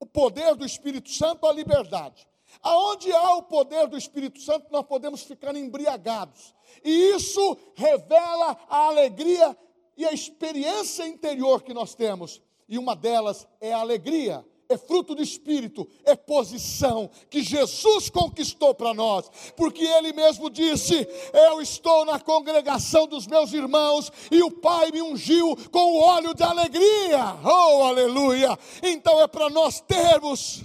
o, 0.00 0.06
poder 0.06 0.54
do 0.54 0.64
Espírito 0.64 1.10
Santo, 1.10 1.46
a 1.46 1.52
liberdade. 1.52 2.26
Aonde 2.62 3.12
há 3.12 3.36
o 3.36 3.42
poder 3.42 3.86
do 3.86 3.96
Espírito 3.96 4.40
Santo, 4.40 4.66
nós 4.70 4.86
podemos 4.86 5.22
ficar 5.22 5.54
embriagados. 5.54 6.54
E 6.84 7.10
isso 7.14 7.56
revela 7.74 8.56
a 8.68 8.86
alegria 8.86 9.56
e 9.96 10.04
a 10.04 10.12
experiência 10.12 11.06
interior 11.06 11.62
que 11.62 11.74
nós 11.74 11.94
temos. 11.94 12.42
E 12.68 12.78
uma 12.78 12.94
delas 12.94 13.46
é 13.60 13.72
a 13.72 13.80
alegria 13.80 14.44
é 14.68 14.76
fruto 14.76 15.14
do 15.14 15.22
Espírito, 15.22 15.88
é 16.04 16.14
posição 16.14 17.10
que 17.30 17.42
Jesus 17.42 18.10
conquistou 18.10 18.74
para 18.74 18.92
nós, 18.92 19.30
porque 19.56 19.82
Ele 19.82 20.12
mesmo 20.12 20.50
disse: 20.50 21.08
Eu 21.32 21.62
estou 21.62 22.04
na 22.04 22.20
congregação 22.20 23.06
dos 23.06 23.26
meus 23.26 23.52
irmãos 23.52 24.12
e 24.30 24.42
o 24.42 24.50
Pai 24.50 24.92
me 24.92 25.00
ungiu 25.00 25.56
com 25.70 25.94
o 25.94 26.00
óleo 26.00 26.34
de 26.34 26.42
alegria. 26.42 27.38
Oh, 27.42 27.82
aleluia! 27.84 28.58
Então 28.82 29.18
é 29.20 29.26
para 29.26 29.48
nós 29.48 29.80
termos 29.80 30.62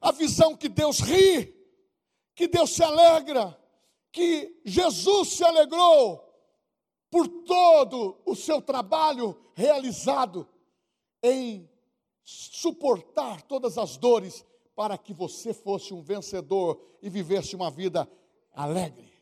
a 0.00 0.10
visão 0.10 0.56
que 0.56 0.68
Deus 0.68 1.00
ri, 1.00 1.54
que 2.34 2.48
Deus 2.48 2.70
se 2.70 2.82
alegra, 2.82 3.58
que 4.10 4.60
Jesus 4.64 5.28
se 5.28 5.44
alegrou 5.44 6.26
por 7.10 7.28
todo 7.28 8.18
o 8.24 8.34
seu 8.34 8.62
trabalho 8.62 9.38
realizado 9.54 10.48
em 11.22 11.70
suportar 12.24 13.42
todas 13.42 13.78
as 13.78 13.96
dores 13.96 14.44
para 14.74 14.96
que 14.96 15.12
você 15.12 15.52
fosse 15.52 15.92
um 15.92 16.02
vencedor 16.02 16.80
e 17.02 17.10
vivesse 17.10 17.54
uma 17.54 17.70
vida 17.70 18.08
alegre. 18.52 19.12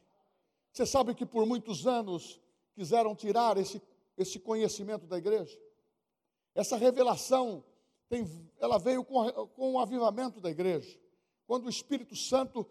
Você 0.72 0.86
sabe 0.86 1.14
que 1.14 1.26
por 1.26 1.46
muitos 1.46 1.86
anos 1.86 2.40
quiseram 2.74 3.14
tirar 3.14 3.56
esse, 3.56 3.82
esse 4.16 4.38
conhecimento 4.38 5.06
da 5.06 5.18
igreja? 5.18 5.58
Essa 6.54 6.76
revelação, 6.76 7.64
tem, 8.08 8.26
ela 8.58 8.78
veio 8.78 9.04
com, 9.04 9.30
com 9.48 9.72
o 9.74 9.78
avivamento 9.80 10.40
da 10.40 10.50
igreja. 10.50 10.98
Quando 11.46 11.66
o 11.66 11.70
Espírito 11.70 12.14
Santo, 12.14 12.66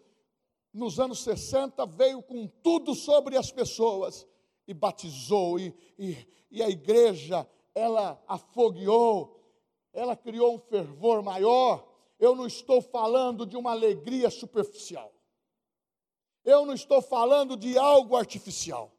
nos 0.72 0.98
anos 0.98 1.22
60, 1.22 1.84
veio 1.86 2.22
com 2.22 2.46
tudo 2.46 2.94
sobre 2.94 3.36
as 3.36 3.50
pessoas 3.50 4.26
e 4.66 4.72
batizou, 4.72 5.58
e, 5.58 5.74
e, 5.98 6.26
e 6.50 6.62
a 6.62 6.68
igreja, 6.68 7.46
ela 7.74 8.22
afogueou, 8.26 9.39
ela 9.92 10.16
criou 10.16 10.54
um 10.54 10.58
fervor 10.58 11.22
maior. 11.22 11.86
Eu 12.18 12.34
não 12.34 12.46
estou 12.46 12.80
falando 12.80 13.46
de 13.46 13.56
uma 13.56 13.70
alegria 13.70 14.30
superficial. 14.30 15.12
Eu 16.44 16.64
não 16.64 16.74
estou 16.74 17.02
falando 17.02 17.56
de 17.56 17.76
algo 17.76 18.16
artificial. 18.16 18.92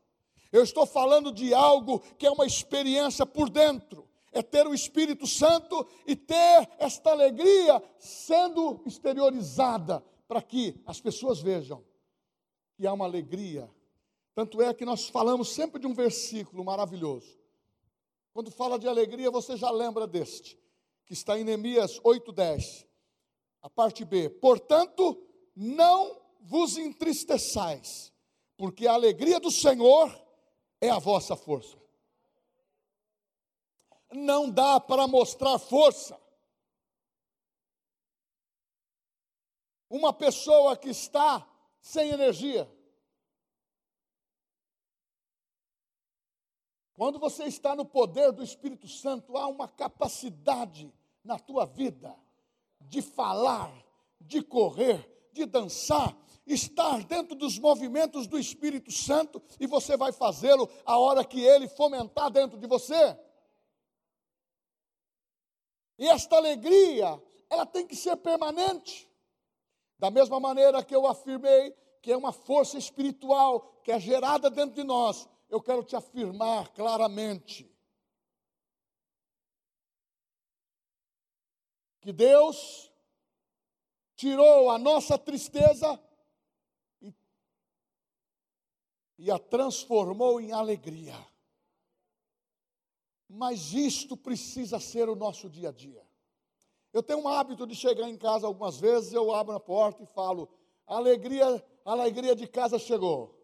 Eu 0.52 0.64
estou 0.64 0.86
falando 0.86 1.32
de 1.32 1.54
algo 1.54 2.00
que 2.18 2.26
é 2.26 2.32
uma 2.32 2.46
experiência 2.46 3.26
por 3.26 3.50
dentro. 3.50 4.08
É 4.34 4.42
ter 4.42 4.66
o 4.68 4.74
Espírito 4.74 5.28
Santo 5.28 5.86
e 6.06 6.16
ter 6.16 6.70
esta 6.78 7.12
alegria 7.12 7.82
sendo 8.00 8.82
exteriorizada 8.86 10.04
para 10.28 10.42
que 10.42 10.82
as 10.86 11.02
pessoas 11.02 11.42
vejam 11.42 11.84
que 12.76 12.88
há 12.88 12.94
uma 12.94 13.06
alegria. 13.06 13.70
Tanto 14.34 14.62
é 14.62 14.74
que 14.74 14.86
nós 14.86 15.10
falamos 15.10 15.50
sempre 15.50 15.80
de 15.80 15.88
um 15.88 15.94
versículo 15.94 16.64
maravilhoso. 16.64 17.38
Quando 18.34 18.50
fala 18.50 18.80
de 18.80 18.88
alegria, 18.88 19.30
você 19.30 19.58
já 19.58 19.70
lembra 19.70 20.08
deste 20.08 20.62
que 21.12 21.16
está 21.16 21.38
em 21.38 21.44
Neemias 21.44 22.00
8:10. 22.06 22.88
A 23.62 23.70
parte 23.70 24.06
B. 24.06 24.30
Portanto, 24.30 25.22
não 25.54 26.22
vos 26.40 26.78
entristeçais, 26.78 28.14
porque 28.56 28.88
a 28.88 28.94
alegria 28.94 29.38
do 29.38 29.52
Senhor 29.52 30.10
é 30.80 30.90
a 30.90 31.00
vossa 31.00 31.36
força. 31.36 31.78
Não 34.14 34.50
dá 34.50 34.80
para 34.80 35.06
mostrar 35.06 35.60
força. 35.60 36.18
Uma 39.90 40.14
pessoa 40.14 40.78
que 40.78 40.92
está 40.92 41.46
sem 41.82 42.10
energia. 42.12 42.72
Quando 46.94 47.20
você 47.20 47.44
está 47.44 47.76
no 47.76 47.84
poder 47.84 48.32
do 48.32 48.42
Espírito 48.42 48.88
Santo, 48.88 49.36
há 49.36 49.46
uma 49.48 49.68
capacidade 49.68 50.90
na 51.24 51.38
tua 51.40 51.66
vida 51.66 52.16
de 52.80 53.02
falar, 53.02 53.72
de 54.20 54.42
correr, 54.42 55.30
de 55.32 55.46
dançar, 55.46 56.18
estar 56.46 57.04
dentro 57.04 57.36
dos 57.36 57.58
movimentos 57.58 58.28
do 58.28 58.38
Espírito 58.38 58.92
Santo 58.92 59.42
e 59.60 59.68
você 59.68 59.96
vai 59.96 60.12
fazê-lo 60.12 60.70
a 60.86 60.98
hora 60.98 61.24
que 61.24 61.40
ele 61.40 61.68
fomentar 61.68 62.30
dentro 62.30 62.58
de 62.58 62.68
você. 62.68 63.18
E 65.98 66.08
esta 66.08 66.38
alegria, 66.38 67.22
ela 67.50 67.66
tem 67.66 67.86
que 67.86 67.96
ser 67.96 68.18
permanente. 68.18 69.10
Da 70.00 70.10
mesma 70.10 70.40
maneira 70.40 70.84
que 70.84 70.96
eu 70.96 71.06
afirmei 71.06 71.76
que 72.02 72.12
é 72.12 72.18
uma 72.18 72.32
força 72.34 72.78
espiritual 72.78 73.80
que 73.84 73.92
é 73.92 74.00
gerada 74.00 74.50
dentro 74.50 74.76
de 74.76 74.84
nós, 74.84 75.30
eu 75.48 75.62
quero 75.62 75.84
te 75.84 75.96
afirmar 75.96 76.70
claramente 76.70 77.71
que 82.02 82.12
Deus 82.12 82.92
tirou 84.16 84.70
a 84.70 84.78
nossa 84.78 85.18
tristeza 85.18 86.00
e, 87.02 87.14
e 89.20 89.32
a 89.32 89.38
transformou 89.38 90.42
em 90.42 90.52
alegria. 90.52 91.16
Mas 93.30 93.72
isto 93.74 94.18
precisa 94.18 94.80
ser 94.80 95.08
o 95.08 95.16
nosso 95.16 95.50
dia 95.50 95.70
a 95.70 95.72
dia. 95.72 96.06
Eu 96.92 97.02
tenho 97.02 97.20
um 97.20 97.28
hábito 97.28 97.66
de 97.66 97.76
chegar 97.76 98.10
em 98.10 98.18
casa 98.18 98.46
algumas 98.46 98.78
vezes, 98.78 99.14
eu 99.14 99.34
abro 99.34 99.56
a 99.56 99.60
porta 99.60 100.04
e 100.04 100.08
falo: 100.08 100.50
alegria, 100.86 101.46
a 101.86 101.92
alegria 101.92 102.36
de 102.36 102.48
casa 102.48 102.78
chegou. 102.78 103.40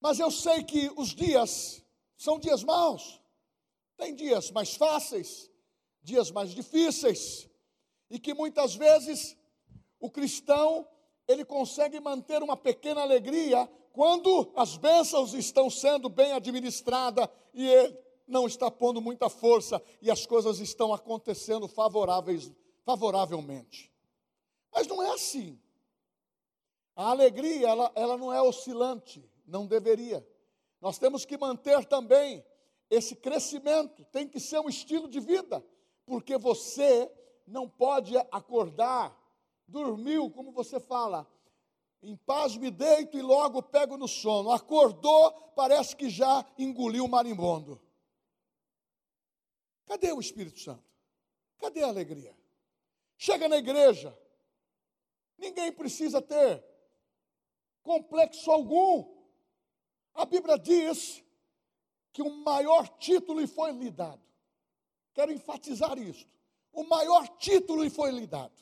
Mas 0.00 0.18
eu 0.18 0.30
sei 0.30 0.62
que 0.62 0.90
os 0.96 1.14
dias 1.14 1.82
são 2.16 2.38
dias 2.38 2.62
maus. 2.62 3.20
Tem 3.96 4.14
dias 4.14 4.50
mais 4.50 4.76
fáceis, 4.76 5.50
dias 6.06 6.30
mais 6.30 6.50
difíceis, 6.50 7.50
e 8.08 8.20
que 8.20 8.32
muitas 8.32 8.76
vezes 8.76 9.36
o 9.98 10.08
cristão 10.08 10.86
ele 11.26 11.44
consegue 11.44 11.98
manter 11.98 12.44
uma 12.44 12.56
pequena 12.56 13.02
alegria 13.02 13.68
quando 13.92 14.52
as 14.54 14.76
bênçãos 14.76 15.34
estão 15.34 15.68
sendo 15.68 16.08
bem 16.08 16.32
administradas 16.32 17.28
e 17.52 17.66
ele 17.66 17.98
não 18.24 18.46
está 18.46 18.70
pondo 18.70 19.00
muita 19.00 19.28
força 19.28 19.82
e 20.00 20.08
as 20.08 20.24
coisas 20.24 20.60
estão 20.60 20.94
acontecendo 20.94 21.66
favoráveis, 21.66 22.52
favoravelmente. 22.84 23.92
Mas 24.72 24.86
não 24.86 25.02
é 25.02 25.10
assim. 25.10 25.58
A 26.94 27.10
alegria, 27.10 27.68
ela, 27.68 27.90
ela 27.96 28.16
não 28.16 28.32
é 28.32 28.40
oscilante, 28.40 29.28
não 29.44 29.66
deveria. 29.66 30.24
Nós 30.80 30.98
temos 30.98 31.24
que 31.24 31.36
manter 31.36 31.84
também 31.84 32.44
esse 32.88 33.16
crescimento, 33.16 34.04
tem 34.04 34.28
que 34.28 34.38
ser 34.38 34.60
um 34.60 34.68
estilo 34.68 35.08
de 35.08 35.18
vida 35.18 35.64
porque 36.06 36.38
você 36.38 37.12
não 37.46 37.68
pode 37.68 38.16
acordar, 38.30 39.14
dormiu, 39.66 40.30
como 40.30 40.52
você 40.52 40.78
fala, 40.78 41.30
em 42.02 42.16
paz 42.16 42.56
me 42.56 42.70
deito 42.70 43.18
e 43.18 43.22
logo 43.22 43.62
pego 43.62 43.96
no 43.96 44.06
sono. 44.06 44.52
Acordou, 44.52 45.32
parece 45.56 45.96
que 45.96 46.08
já 46.08 46.46
engoliu 46.56 47.04
o 47.04 47.08
marimbondo. 47.08 47.80
Cadê 49.84 50.12
o 50.12 50.20
Espírito 50.20 50.60
Santo? 50.60 50.84
Cadê 51.58 51.82
a 51.82 51.88
alegria? 51.88 52.36
Chega 53.16 53.48
na 53.48 53.56
igreja, 53.56 54.16
ninguém 55.38 55.72
precisa 55.72 56.20
ter 56.22 56.64
complexo 57.82 58.50
algum. 58.50 59.16
A 60.12 60.24
Bíblia 60.24 60.58
diz 60.58 61.24
que 62.12 62.22
o 62.22 62.30
maior 62.30 62.88
título 62.98 63.40
lhe 63.40 63.46
foi 63.46 63.72
lhe 63.72 63.90
dado. 63.90 64.25
Quero 65.16 65.32
enfatizar 65.32 65.98
isto. 65.98 66.30
O 66.70 66.84
maior 66.84 67.26
título 67.38 67.82
lhe 67.82 67.88
foi 67.88 68.10
lhe 68.10 68.26
dado. 68.26 68.52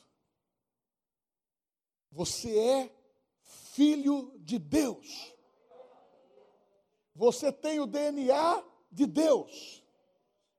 Você 2.09 2.57
é 2.57 2.95
filho 3.73 4.31
de 4.37 4.57
Deus. 4.57 5.35
Você 7.13 7.51
tem 7.51 7.81
o 7.81 7.85
DNA 7.85 8.63
de 8.89 9.05
Deus. 9.05 9.83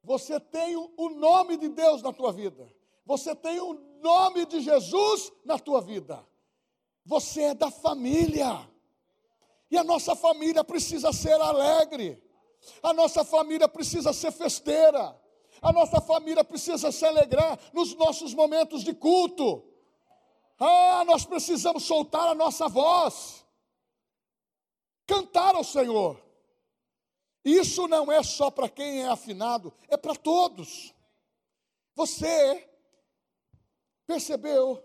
Você 0.05 0.39
tem 0.39 0.77
o 0.77 1.09
nome 1.09 1.57
de 1.57 1.71
Deus 1.71 2.03
na 2.03 2.13
tua 2.13 2.31
vida. 2.31 2.71
Você 3.07 3.35
tem 3.35 3.59
o 3.59 3.73
nome 4.03 4.45
de 4.45 4.61
Jesus 4.61 5.33
na 5.47 5.59
tua 5.59 5.81
vida. 5.81 6.23
Você 7.07 7.41
é 7.41 7.55
da 7.55 7.71
família. 7.71 8.71
E 9.71 9.79
a 9.79 9.83
nossa 9.83 10.15
família 10.15 10.63
precisa 10.63 11.11
ser 11.11 11.41
alegre. 11.41 12.23
A 12.83 12.93
nossa 12.93 13.25
família 13.25 13.67
precisa 13.67 14.13
ser 14.13 14.31
festeira. 14.31 15.19
A 15.63 15.73
nossa 15.73 16.01
família 16.01 16.45
precisa 16.45 16.93
se 16.93 17.05
alegrar 17.05 17.59
nos 17.73 17.95
nossos 17.95 18.35
momentos 18.35 18.83
de 18.83 18.95
culto. 18.95 19.65
Ah, 20.59 21.05
nós 21.05 21.25
precisamos 21.25 21.85
soltar 21.85 22.29
a 22.29 22.35
nossa 22.35 22.69
voz, 22.69 23.45
cantar 25.07 25.55
ao 25.55 25.65
Senhor. 25.65 26.21
Isso 27.45 27.87
não 27.87 28.11
é 28.11 28.23
só 28.23 28.51
para 28.51 28.69
quem 28.69 29.03
é 29.03 29.09
afinado, 29.09 29.73
é 29.89 29.97
para 29.97 30.17
todos. 30.17 30.95
Você 31.95 32.69
percebeu 34.07 34.83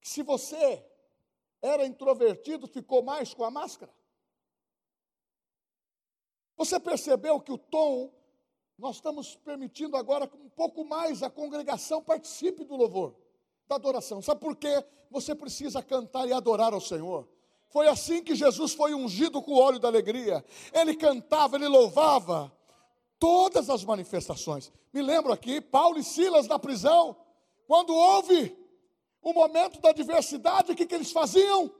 que 0.00 0.08
se 0.08 0.22
você 0.22 0.84
era 1.60 1.86
introvertido, 1.86 2.66
ficou 2.66 3.02
mais 3.02 3.34
com 3.34 3.44
a 3.44 3.50
máscara? 3.50 3.92
Você 6.56 6.80
percebeu 6.80 7.40
que 7.40 7.52
o 7.52 7.58
tom 7.58 8.12
nós 8.78 8.96
estamos 8.96 9.34
permitindo 9.34 9.96
agora 9.96 10.28
que 10.28 10.36
um 10.36 10.48
pouco 10.48 10.84
mais 10.84 11.22
a 11.22 11.28
congregação 11.28 12.00
participe 12.00 12.64
do 12.64 12.76
louvor, 12.76 13.14
da 13.66 13.74
adoração. 13.74 14.22
Sabe 14.22 14.40
por 14.40 14.54
quê? 14.54 14.84
Você 15.10 15.34
precisa 15.34 15.82
cantar 15.82 16.28
e 16.28 16.32
adorar 16.32 16.72
ao 16.72 16.80
Senhor. 16.80 17.28
Foi 17.70 17.88
assim 17.88 18.22
que 18.22 18.36
Jesus 18.36 18.72
foi 18.72 18.94
ungido 18.94 19.42
com 19.42 19.52
o 19.52 19.58
óleo 19.58 19.80
da 19.80 19.88
alegria. 19.88 20.44
Ele 20.72 20.94
cantava, 20.94 21.56
ele 21.56 21.66
louvava 21.66 22.52
todas 23.18 23.68
as 23.68 23.84
manifestações. 23.84 24.72
Me 24.92 25.02
lembro 25.02 25.32
aqui, 25.32 25.60
Paulo 25.60 25.98
e 25.98 26.04
Silas 26.04 26.46
na 26.46 26.58
prisão, 26.58 27.16
quando 27.66 27.92
houve 27.92 28.56
o 29.20 29.32
momento 29.32 29.80
da 29.80 29.90
adversidade, 29.90 30.72
o 30.72 30.76
que, 30.76 30.86
que 30.86 30.94
eles 30.94 31.10
faziam? 31.10 31.70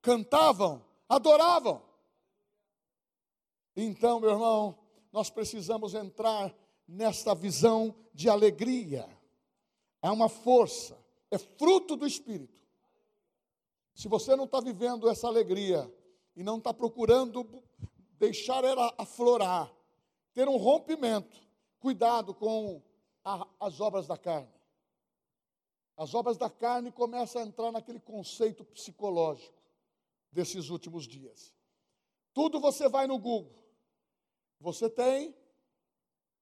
Cantavam, 0.00 0.82
adoravam. 1.08 1.82
Então, 3.76 4.20
meu 4.20 4.30
irmão, 4.30 4.78
nós 5.16 5.30
precisamos 5.30 5.94
entrar 5.94 6.54
nesta 6.86 7.34
visão 7.34 7.94
de 8.12 8.28
alegria. 8.28 9.08
É 10.02 10.10
uma 10.10 10.28
força, 10.28 10.94
é 11.30 11.38
fruto 11.38 11.96
do 11.96 12.06
Espírito. 12.06 12.62
Se 13.94 14.08
você 14.08 14.36
não 14.36 14.44
está 14.44 14.60
vivendo 14.60 15.08
essa 15.08 15.26
alegria 15.26 15.90
e 16.36 16.42
não 16.42 16.58
está 16.58 16.74
procurando 16.74 17.48
deixar 18.18 18.62
ela 18.62 18.94
aflorar, 18.98 19.72
ter 20.34 20.50
um 20.50 20.58
rompimento, 20.58 21.40
cuidado 21.80 22.34
com 22.34 22.82
a, 23.24 23.48
as 23.58 23.80
obras 23.80 24.06
da 24.06 24.18
carne. 24.18 24.52
As 25.96 26.12
obras 26.12 26.36
da 26.36 26.50
carne 26.50 26.92
começam 26.92 27.40
a 27.40 27.46
entrar 27.46 27.72
naquele 27.72 28.00
conceito 28.00 28.66
psicológico 28.66 29.62
desses 30.30 30.68
últimos 30.68 31.08
dias. 31.08 31.54
Tudo 32.34 32.60
você 32.60 32.86
vai 32.86 33.06
no 33.06 33.18
Google. 33.18 33.65
Você 34.60 34.88
tem 34.88 35.34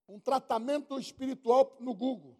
um 0.08 0.18
tratamento 0.18 0.98
espiritual 0.98 1.76
no 1.80 1.94
Google. 1.94 2.36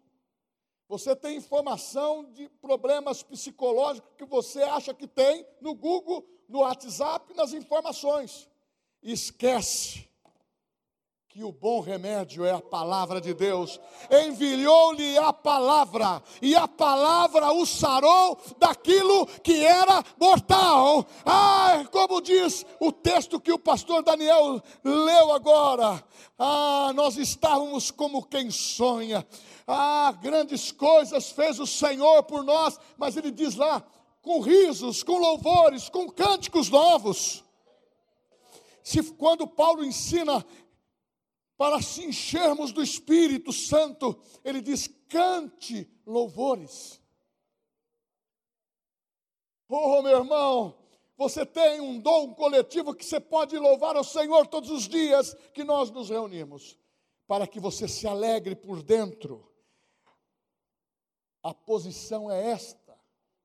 Você 0.87 1.15
tem 1.15 1.37
informação 1.37 2.31
de 2.31 2.47
problemas 2.47 3.23
psicológicos 3.23 4.11
que 4.17 4.25
você 4.25 4.61
acha 4.61 4.93
que 4.93 5.07
tem 5.07 5.45
no 5.59 5.73
Google, 5.73 6.27
no 6.47 6.59
WhatsApp, 6.59 7.33
nas 7.33 7.53
informações. 7.53 8.47
Esquece 9.01 10.07
que 11.35 11.43
o 11.43 11.51
bom 11.51 11.81
remédio 11.81 12.45
é 12.45 12.51
a 12.51 12.61
palavra 12.61 13.19
de 13.19 13.33
Deus. 13.33 13.77
Enviou-lhe 14.09 15.17
a 15.17 15.33
palavra, 15.33 16.23
e 16.41 16.55
a 16.55 16.65
palavra 16.65 17.51
o 17.51 17.65
sarou 17.65 18.39
daquilo 18.57 19.27
que 19.43 19.65
era 19.65 20.01
mortal. 20.17 21.05
Ah, 21.25 21.83
como 21.91 22.21
diz 22.21 22.65
o 22.79 22.89
texto 22.89 23.37
que 23.37 23.51
o 23.51 23.59
pastor 23.59 24.01
Daniel 24.01 24.63
leu 24.81 25.33
agora. 25.33 26.01
Ah, 26.39 26.93
nós 26.95 27.17
estávamos 27.17 27.91
como 27.91 28.25
quem 28.25 28.49
sonha. 28.49 29.27
Ah, 29.67 30.17
grandes 30.21 30.71
coisas 30.71 31.31
fez 31.31 31.59
o 31.59 31.67
Senhor 31.67 32.23
por 32.23 32.45
nós, 32.45 32.79
mas 32.97 33.17
ele 33.17 33.29
diz 33.29 33.55
lá, 33.57 33.83
com 34.21 34.39
risos, 34.39 35.03
com 35.03 35.17
louvores, 35.17 35.89
com 35.89 36.09
cânticos 36.09 36.69
novos. 36.69 37.43
Se 38.81 39.01
quando 39.13 39.47
Paulo 39.47 39.83
ensina 39.83 40.45
para 41.57 41.81
se 41.81 42.05
enchermos 42.05 42.71
do 42.71 42.83
Espírito 42.83 43.53
Santo, 43.53 44.19
ele 44.43 44.61
diz: 44.61 44.87
cante 45.09 45.89
louvores. 46.05 47.01
Oh, 49.67 50.01
meu 50.01 50.17
irmão, 50.17 50.77
você 51.17 51.45
tem 51.45 51.79
um 51.79 51.99
dom 51.99 52.33
coletivo 52.33 52.93
que 52.93 53.05
você 53.05 53.19
pode 53.19 53.57
louvar 53.57 53.95
ao 53.95 54.03
Senhor 54.03 54.45
todos 54.47 54.69
os 54.69 54.87
dias 54.87 55.33
que 55.53 55.63
nós 55.63 55.89
nos 55.89 56.09
reunimos, 56.09 56.77
para 57.25 57.47
que 57.47 57.59
você 57.59 57.87
se 57.87 58.07
alegre 58.07 58.55
por 58.55 58.83
dentro. 58.83 59.51
A 61.41 61.53
posição 61.53 62.29
é 62.29 62.51
esta 62.51 62.99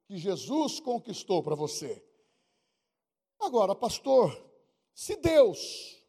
que 0.06 0.16
Jesus 0.16 0.80
conquistou 0.80 1.42
para 1.42 1.54
você. 1.54 2.04
Agora, 3.38 3.74
pastor, 3.74 4.36
se 4.92 5.16
Deus 5.16 5.99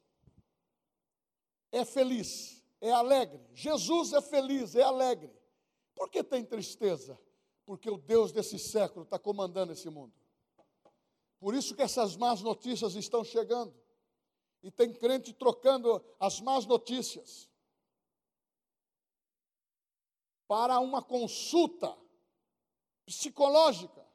é 1.72 1.86
feliz, 1.86 2.64
é 2.80 2.92
alegre. 2.92 3.42
Jesus 3.54 4.14
é 4.14 4.22
feliz, 4.22 4.76
é 4.76 4.84
alegre. 4.84 5.32
Por 5.96 6.10
que 6.10 6.24
tem 6.24 6.44
tristeza? 6.44 7.20
Porque 7.66 7.90
o 7.90 7.98
Deus 7.98 8.32
desse 8.32 8.60
século 8.60 9.04
está 9.04 9.18
comandando 9.18 9.72
esse 9.72 9.90
mundo. 9.90 10.14
Por 11.40 11.56
isso 11.56 11.76
que 11.76 11.82
essas 11.82 12.16
más 12.16 12.42
notícias 12.42 12.96
estão 12.96 13.24
chegando. 13.24 13.74
E 14.62 14.70
tem 14.70 14.94
crente 14.94 15.34
trocando 15.34 16.04
as 16.20 16.40
más 16.40 16.66
notícias 16.68 17.50
para 20.48 20.80
uma 20.80 21.02
consulta 21.02 21.98
psicológica. 23.06 24.06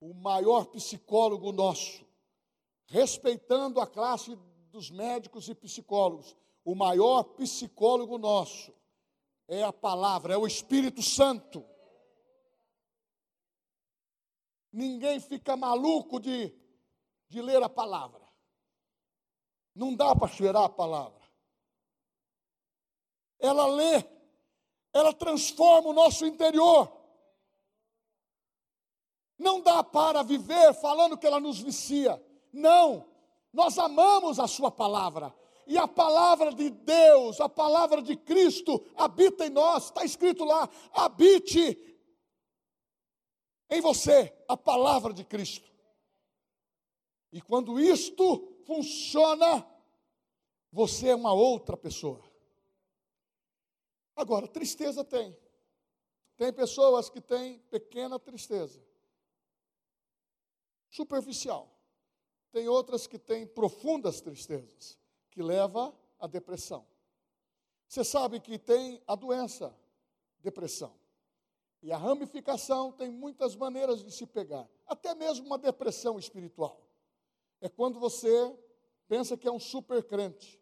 O 0.00 0.14
maior 0.14 0.66
psicólogo 0.66 1.52
nosso, 1.52 2.04
respeitando 2.86 3.80
a 3.80 3.86
classe 3.86 4.34
dos 4.72 4.90
médicos 4.90 5.48
e 5.48 5.54
psicólogos, 5.54 6.36
o 6.64 6.74
maior 6.74 7.24
psicólogo 7.24 8.18
nosso 8.18 8.72
é 9.48 9.62
a 9.62 9.72
palavra, 9.72 10.34
é 10.34 10.36
o 10.36 10.46
Espírito 10.46 11.02
Santo. 11.02 11.64
Ninguém 14.72 15.20
fica 15.20 15.56
maluco 15.56 16.18
de, 16.18 16.54
de 17.28 17.42
ler 17.42 17.62
a 17.62 17.68
palavra. 17.68 18.22
Não 19.74 19.94
dá 19.94 20.14
para 20.14 20.28
cheirar 20.28 20.64
a 20.64 20.68
palavra. 20.68 21.20
Ela 23.38 23.66
lê, 23.66 24.04
ela 24.92 25.12
transforma 25.12 25.88
o 25.88 25.92
nosso 25.92 26.24
interior. 26.24 27.00
Não 29.36 29.60
dá 29.60 29.82
para 29.82 30.22
viver 30.22 30.72
falando 30.74 31.18
que 31.18 31.26
ela 31.26 31.40
nos 31.40 31.60
vicia. 31.60 32.24
Não, 32.52 33.10
nós 33.52 33.76
amamos 33.78 34.38
a 34.38 34.46
Sua 34.46 34.70
palavra 34.70 35.41
e 35.66 35.78
a 35.78 35.86
palavra 35.86 36.52
de 36.52 36.70
Deus, 36.70 37.40
a 37.40 37.48
palavra 37.48 38.02
de 38.02 38.16
Cristo 38.16 38.84
habita 38.96 39.46
em 39.46 39.50
nós, 39.50 39.84
está 39.84 40.04
escrito 40.04 40.44
lá: 40.44 40.68
habite 40.92 41.78
em 43.70 43.80
você 43.80 44.34
a 44.48 44.56
palavra 44.56 45.12
de 45.12 45.24
Cristo. 45.24 45.70
E 47.32 47.40
quando 47.40 47.80
isto 47.80 48.60
funciona, 48.66 49.66
você 50.70 51.08
é 51.08 51.14
uma 51.14 51.32
outra 51.32 51.76
pessoa. 51.76 52.22
Agora, 54.14 54.46
tristeza 54.46 55.04
tem. 55.04 55.36
Tem 56.36 56.52
pessoas 56.52 57.08
que 57.08 57.20
têm 57.20 57.60
pequena 57.70 58.18
tristeza, 58.18 58.84
superficial. 60.90 61.70
Tem 62.50 62.68
outras 62.68 63.06
que 63.06 63.18
têm 63.18 63.46
profundas 63.46 64.20
tristezas 64.20 65.01
que 65.32 65.42
leva 65.42 65.92
à 66.20 66.26
depressão. 66.26 66.86
Você 67.88 68.04
sabe 68.04 68.38
que 68.38 68.58
tem 68.58 69.02
a 69.06 69.16
doença, 69.16 69.74
depressão. 70.38 70.94
E 71.82 71.90
a 71.90 71.96
ramificação 71.96 72.92
tem 72.92 73.10
muitas 73.10 73.56
maneiras 73.56 74.04
de 74.04 74.12
se 74.12 74.24
pegar, 74.24 74.68
até 74.86 75.14
mesmo 75.14 75.46
uma 75.46 75.58
depressão 75.58 76.18
espiritual. 76.18 76.80
É 77.60 77.68
quando 77.68 77.98
você 77.98 78.56
pensa 79.08 79.36
que 79.36 79.48
é 79.48 79.50
um 79.50 79.58
super 79.58 80.04
crente. 80.04 80.60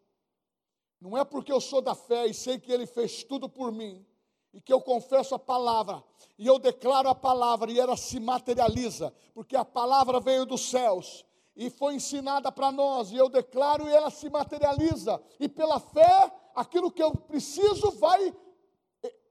Não 0.99 1.17
é 1.17 1.23
porque 1.23 1.51
eu 1.51 1.61
sou 1.61 1.81
da 1.81 1.93
fé 1.93 2.25
e 2.25 2.33
sei 2.33 2.59
que 2.59 2.71
ele 2.71 2.87
fez 2.87 3.23
tudo 3.23 3.49
por 3.49 3.71
mim, 3.71 4.05
e 4.53 4.59
que 4.59 4.71
eu 4.71 4.81
confesso 4.81 5.35
a 5.35 5.39
palavra, 5.39 6.03
e 6.37 6.47
eu 6.47 6.59
declaro 6.59 7.09
a 7.09 7.15
palavra, 7.15 7.71
e 7.71 7.79
ela 7.79 7.95
se 7.95 8.19
materializa, 8.19 9.13
porque 9.33 9.55
a 9.55 9.65
palavra 9.65 10.19
veio 10.19 10.45
dos 10.45 10.69
céus, 10.69 11.25
e 11.61 11.69
foi 11.69 11.93
ensinada 11.93 12.51
para 12.51 12.71
nós, 12.71 13.11
e 13.11 13.17
eu 13.17 13.29
declaro 13.29 13.87
e 13.87 13.93
ela 13.93 14.09
se 14.09 14.27
materializa, 14.31 15.21
e 15.39 15.47
pela 15.47 15.79
fé, 15.79 16.33
aquilo 16.55 16.91
que 16.91 17.03
eu 17.03 17.15
preciso 17.15 17.91
vai 17.91 18.35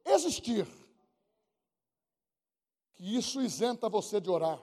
existir. 0.04 0.64
Que 2.94 3.16
isso 3.16 3.42
isenta 3.42 3.88
você 3.88 4.20
de 4.20 4.30
orar, 4.30 4.62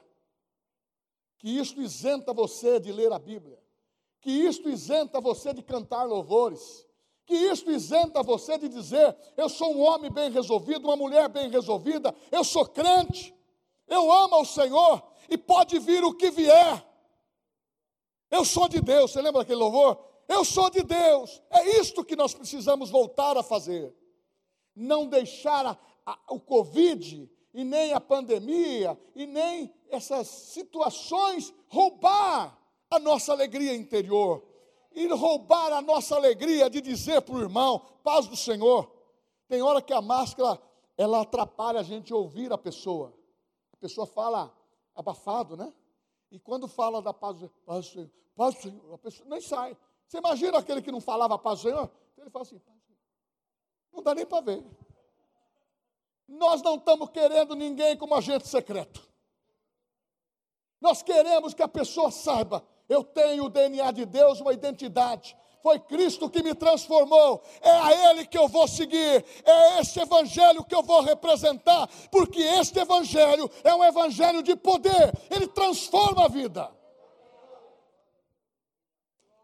que 1.38 1.50
isso 1.50 1.82
isenta 1.82 2.32
você 2.34 2.80
de 2.80 2.94
ler 2.94 3.12
a 3.12 3.20
Bíblia, 3.20 3.62
que 4.22 4.32
isto 4.32 4.70
isenta 4.70 5.20
você 5.20 5.54
de 5.54 5.62
cantar 5.62 6.06
louvores, 6.06 6.88
que 7.26 7.36
isto 7.36 7.70
isenta 7.70 8.24
você 8.24 8.58
de 8.58 8.70
dizer: 8.70 9.14
eu 9.36 9.50
sou 9.50 9.76
um 9.76 9.82
homem 9.82 10.10
bem 10.10 10.32
resolvido, 10.32 10.86
uma 10.88 10.96
mulher 10.96 11.28
bem 11.28 11.50
resolvida, 11.50 12.16
eu 12.32 12.46
sou 12.46 12.66
crente, 12.66 13.36
eu 13.90 14.10
amo 14.10 14.36
ao 14.36 14.46
Senhor, 14.46 15.04
e 15.30 15.38
pode 15.38 15.78
vir 15.80 16.06
o 16.06 16.14
que 16.14 16.32
vier, 16.32 16.87
eu 18.30 18.44
sou 18.44 18.68
de 18.68 18.82
Deus, 18.82 19.12
você 19.12 19.22
lembra 19.22 19.42
daquele 19.42 19.60
louvor? 19.60 20.04
Eu 20.28 20.44
sou 20.44 20.70
de 20.70 20.84
Deus. 20.84 21.42
É 21.50 21.80
isto 21.80 22.04
que 22.04 22.16
nós 22.16 22.34
precisamos 22.34 22.90
voltar 22.90 23.38
a 23.38 23.44
fazer. 23.44 23.96
Não 24.76 25.08
deixar 25.08 25.66
a, 25.66 25.78
a, 26.06 26.34
o 26.34 26.40
Covid 26.40 27.30
e 27.54 27.64
nem 27.64 27.94
a 27.94 28.02
pandemia 28.02 29.00
e 29.16 29.26
nem 29.26 29.74
essas 29.90 30.28
situações 30.28 31.54
roubar 31.70 32.58
a 32.90 33.00
nossa 33.00 33.32
alegria 33.32 33.76
interior. 33.76 34.44
e 34.94 35.08
roubar 35.08 35.72
a 35.74 35.82
nossa 35.82 36.16
alegria 36.16 36.70
de 36.70 36.82
dizer 36.82 37.22
para 37.22 37.36
o 37.36 37.40
irmão, 37.42 37.80
paz 38.04 38.26
do 38.26 38.36
Senhor. 38.36 38.92
Tem 39.48 39.62
hora 39.62 39.82
que 39.82 39.94
a 39.94 40.02
máscara, 40.02 40.60
ela 40.98 41.22
atrapalha 41.22 41.80
a 41.80 41.84
gente 41.84 42.14
ouvir 42.14 42.52
a 42.52 42.58
pessoa. 42.58 43.14
A 43.74 43.78
pessoa 43.78 44.08
fala 44.08 44.52
abafado, 44.96 45.56
né? 45.56 45.72
E 46.32 46.40
quando 46.40 46.68
fala 46.68 47.02
da 47.02 47.14
paz, 47.14 47.38
paz 47.66 47.86
do 47.86 47.92
Senhor, 47.92 48.12
paz 48.36 48.56
do 48.56 48.62
Senhor, 48.62 48.94
a 48.94 48.98
pessoa 48.98 49.30
nem 49.30 49.42
sai. 49.42 49.78
Você 50.08 50.18
imagina 50.18 50.58
aquele 50.58 50.82
que 50.82 50.92
não 50.92 51.02
falava 51.02 51.38
paz 51.38 51.60
do 51.60 51.70
Senhor? 51.70 51.92
Ele 52.18 52.30
fala 52.30 52.44
assim, 52.44 52.62
não 53.92 54.04
dá 54.04 54.14
nem 54.14 54.26
para 54.26 54.42
ver. 54.42 54.66
Nós 56.28 56.62
não 56.62 56.76
estamos 56.76 57.10
querendo 57.10 57.56
ninguém 57.56 57.96
como 57.96 58.16
agente 58.16 58.48
secreto. 58.48 59.08
Nós 60.80 61.02
queremos 61.02 61.54
que 61.54 61.64
a 61.64 61.68
pessoa 61.68 62.12
saiba, 62.12 62.66
eu 62.88 63.04
tenho 63.04 63.46
o 63.46 63.50
DNA 63.50 63.92
de 63.92 64.06
Deus, 64.06 64.40
uma 64.40 64.54
identidade. 64.54 65.38
Foi 65.62 65.80
Cristo 65.80 66.30
que 66.30 66.44
me 66.44 66.54
transformou. 66.54 67.44
É 67.62 67.70
a 67.70 68.12
Ele 68.12 68.26
que 68.26 68.38
eu 68.38 68.48
vou 68.48 68.68
seguir. 68.68 69.26
É 69.44 69.80
esse 69.80 70.00
Evangelho 70.00 70.64
que 70.64 70.76
eu 70.76 70.84
vou 70.84 71.02
representar. 71.02 71.88
Porque 72.12 72.40
este 72.42 72.80
Evangelho 72.80 73.50
é 73.64 73.74
um 73.74 73.84
Evangelho 73.84 74.42
de 74.42 74.56
poder. 74.56 75.12
Ele 75.30 75.48
transforma 75.48 76.26
a 76.26 76.28
vida. 76.28 76.72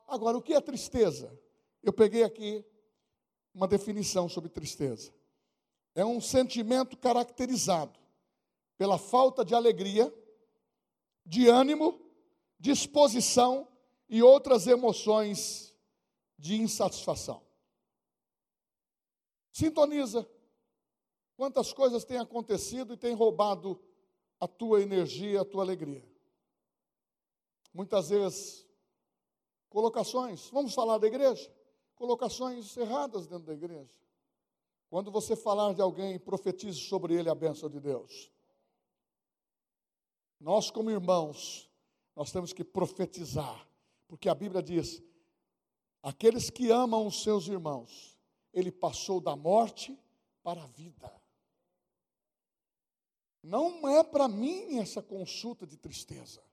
Agora, 0.08 0.38
o 0.38 0.42
que 0.42 0.54
é 0.54 0.62
tristeza? 0.62 1.38
Eu 1.82 1.92
peguei 1.92 2.24
aqui 2.24 2.64
uma 3.54 3.68
definição 3.68 4.30
sobre 4.30 4.50
tristeza. 4.50 5.14
É 5.96 6.06
um 6.06 6.22
sentimento 6.22 6.98
caracterizado 6.98 8.00
pela 8.78 8.98
falta 8.98 9.46
de 9.46 9.54
alegria, 9.54 10.14
de 11.26 11.48
ânimo, 11.48 12.00
disposição 12.60 13.68
e 14.10 14.22
outras 14.22 14.68
emoções 14.68 15.73
de 16.38 16.56
insatisfação. 16.56 17.42
Sintoniza. 19.52 20.28
Quantas 21.36 21.74
coisas 21.74 22.04
têm 22.04 22.18
acontecido 22.18 22.94
e 22.94 22.98
têm 22.98 23.16
roubado 23.16 23.82
a 24.40 24.48
tua 24.48 24.82
energia, 24.82 25.42
a 25.42 25.46
tua 25.46 25.64
alegria. 25.64 26.08
Muitas 27.74 28.10
vezes, 28.10 28.68
colocações, 29.70 30.50
vamos 30.50 30.74
falar 30.74 30.98
da 30.98 31.08
igreja? 31.08 31.52
Colocações 31.96 32.76
erradas 32.78 33.26
dentro 33.26 33.46
da 33.46 33.54
igreja. 33.54 33.96
Quando 34.90 35.12
você 35.12 35.36
falar 35.36 35.74
de 35.74 35.82
alguém, 35.82 36.20
profetize 36.20 36.80
sobre 36.80 37.16
ele 37.16 37.30
a 37.30 37.36
bênção 37.36 37.70
de 37.70 37.80
Deus. 37.80 38.32
Nós, 40.40 40.70
como 40.70 40.92
irmãos, 40.92 41.72
nós 42.16 42.32
temos 42.32 42.54
que 42.54 42.64
profetizar, 42.64 43.68
porque 44.08 44.30
a 44.30 44.36
Bíblia 44.36 44.62
diz: 44.62 45.02
aqueles 46.04 46.50
que 46.50 46.70
amam 46.70 47.08
os 47.08 47.24
seus 47.24 47.48
irmãos, 47.48 48.20
ele 48.54 48.72
passou 48.72 49.22
da 49.22 49.36
morte 49.36 49.98
para 50.44 50.62
a 50.62 50.68
vida. 50.68 51.12
Não 53.42 53.88
é 53.88 54.04
para 54.04 54.28
mim 54.28 54.78
essa 54.80 55.02
consulta 55.02 55.66
de 55.66 55.78
tristeza. 55.78 56.44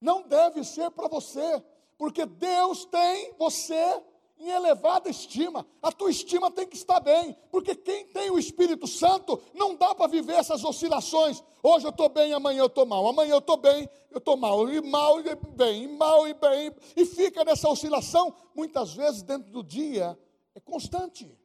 Não 0.00 0.26
deve 0.26 0.64
ser 0.64 0.90
para 0.92 1.08
você, 1.08 1.62
porque 1.96 2.24
Deus 2.24 2.84
tem 2.84 3.34
você 3.36 4.02
em 4.38 4.48
elevada 4.50 5.08
estima. 5.08 5.66
A 5.82 5.90
tua 5.90 6.10
estima 6.10 6.50
tem 6.50 6.66
que 6.66 6.76
estar 6.76 7.00
bem, 7.00 7.36
porque 7.50 7.74
quem 7.74 8.06
tem 8.06 8.30
o 8.30 8.38
Espírito 8.38 8.86
Santo 8.86 9.40
não 9.54 9.74
dá 9.74 9.94
para 9.94 10.06
viver 10.06 10.34
essas 10.34 10.64
oscilações. 10.64 11.42
Hoje 11.62 11.86
eu 11.86 11.90
estou 11.90 12.08
bem, 12.08 12.32
amanhã 12.32 12.60
eu 12.60 12.66
estou 12.66 12.86
mal. 12.86 13.06
Amanhã 13.06 13.32
eu 13.32 13.38
estou 13.38 13.56
bem, 13.56 13.88
eu 14.10 14.18
estou 14.18 14.36
mal. 14.36 14.68
E 14.70 14.80
mal 14.80 15.20
e 15.20 15.34
bem, 15.34 15.84
e 15.84 15.88
mal 15.88 16.28
e 16.28 16.34
bem. 16.34 16.72
E 16.96 17.04
fica 17.04 17.44
nessa 17.44 17.68
oscilação, 17.68 18.34
muitas 18.54 18.94
vezes 18.94 19.22
dentro 19.22 19.50
do 19.50 19.62
dia, 19.62 20.18
é 20.54 20.60
constante. 20.60 21.36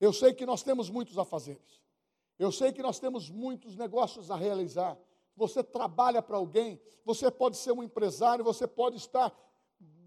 Eu 0.00 0.12
sei 0.12 0.32
que 0.32 0.46
nós 0.46 0.62
temos 0.62 0.88
muitos 0.88 1.18
afazeres. 1.18 1.80
Eu 2.38 2.50
sei 2.50 2.72
que 2.72 2.82
nós 2.82 2.98
temos 2.98 3.28
muitos 3.28 3.76
negócios 3.76 4.30
a 4.30 4.36
realizar. 4.36 4.98
Você 5.36 5.62
trabalha 5.62 6.22
para 6.22 6.36
alguém, 6.36 6.80
você 7.04 7.30
pode 7.30 7.56
ser 7.56 7.72
um 7.72 7.82
empresário, 7.82 8.44
você 8.44 8.66
pode 8.66 8.96
estar 8.96 9.32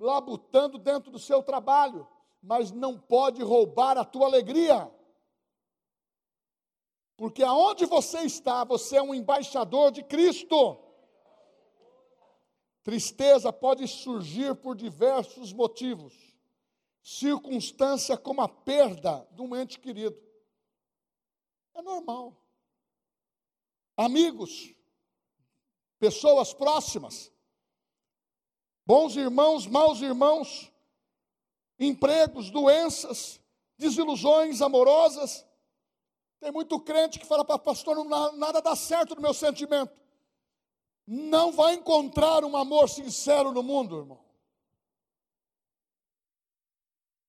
labutando 0.03 0.77
dentro 0.77 1.09
do 1.09 1.17
seu 1.17 1.41
trabalho, 1.41 2.05
mas 2.41 2.71
não 2.71 2.99
pode 2.99 3.41
roubar 3.41 3.97
a 3.97 4.03
tua 4.03 4.25
alegria. 4.25 4.91
Porque 7.15 7.41
aonde 7.41 7.85
você 7.85 8.19
está, 8.19 8.65
você 8.65 8.97
é 8.97 9.01
um 9.01 9.15
embaixador 9.15 9.91
de 9.91 10.03
Cristo. 10.03 10.77
Tristeza 12.83 13.53
pode 13.53 13.87
surgir 13.87 14.55
por 14.55 14.75
diversos 14.75 15.53
motivos. 15.53 16.13
Circunstância 17.01 18.17
como 18.17 18.41
a 18.41 18.49
perda 18.49 19.25
de 19.31 19.41
um 19.41 19.55
ente 19.55 19.79
querido. 19.79 20.21
É 21.73 21.81
normal. 21.81 22.35
Amigos, 23.95 24.75
pessoas 25.97 26.53
próximas, 26.53 27.32
bons 28.85 29.15
irmãos, 29.15 29.65
maus 29.67 30.01
irmãos, 30.01 30.71
empregos, 31.79 32.49
doenças, 32.49 33.39
desilusões 33.77 34.61
amorosas. 34.61 35.45
Tem 36.39 36.51
muito 36.51 36.79
crente 36.79 37.19
que 37.19 37.25
fala 37.25 37.45
para 37.45 37.57
pastor, 37.57 37.95
não, 37.95 38.35
nada 38.37 38.61
dá 38.61 38.75
certo 38.75 39.15
no 39.15 39.21
meu 39.21 39.33
sentimento. 39.33 39.93
Não 41.05 41.51
vai 41.51 41.73
encontrar 41.75 42.43
um 42.43 42.55
amor 42.55 42.89
sincero 42.89 43.51
no 43.51 43.63
mundo, 43.63 43.99
irmão. 43.99 44.23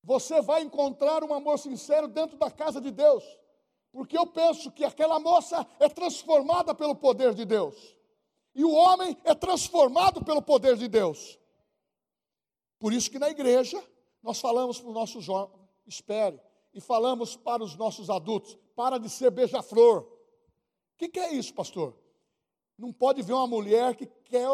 Você 0.03 0.43
vai 0.43 0.63
encontrar 0.63 1.25
um 1.25 1.33
amor 1.33 1.59
sincero 1.59 2.07
dentro 2.07 2.37
da 2.37 2.51
casa 2.51 2.81
de 2.81 2.91
Deus. 2.91 3.25
Porque 3.91 4.19
eu 4.19 4.27
penso 4.27 4.71
que 4.71 4.85
aquela 4.85 5.19
moça 5.19 5.67
é 5.79 5.89
transformada 5.89 6.75
pelo 6.75 6.95
poder 6.95 7.33
de 7.33 7.45
Deus. 7.45 7.97
E 8.55 8.65
o 8.65 8.73
homem 8.73 9.17
é 9.25 9.35
transformado 9.35 10.23
pelo 10.25 10.43
poder 10.43 10.77
de 10.77 10.89
Deus. 10.89 11.39
Por 12.85 12.93
isso 12.93 13.11
que 13.11 13.19
na 13.19 13.31
igreja 13.31 13.83
nós 14.23 14.39
falamos 14.39 14.79
para 14.79 14.89
os 14.91 14.95
nossos 14.95 15.25
jovens, 15.25 15.59
espere, 15.87 16.39
e 16.75 16.83
falamos 16.83 17.35
para 17.35 17.65
os 17.65 17.75
nossos 17.77 18.11
adultos, 18.11 18.59
para 18.77 18.99
de 18.99 19.09
ser 19.09 19.31
beija-flor. 19.31 20.03
O 20.03 20.97
que, 20.99 21.09
que 21.09 21.19
é 21.19 21.33
isso, 21.33 21.55
pastor? 21.55 21.99
Não 22.77 22.93
pode 22.93 23.23
ver 23.23 23.33
uma 23.33 23.47
mulher 23.47 23.97
que 23.97 24.05
quer 24.05 24.47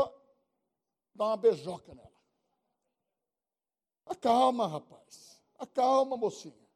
dar 1.13 1.27
uma 1.27 1.37
beijoca 1.37 1.93
nela. 1.93 2.23
Acalma, 4.07 4.69
rapaz. 4.69 5.43
Acalma, 5.59 6.17
mocinha. 6.17 6.69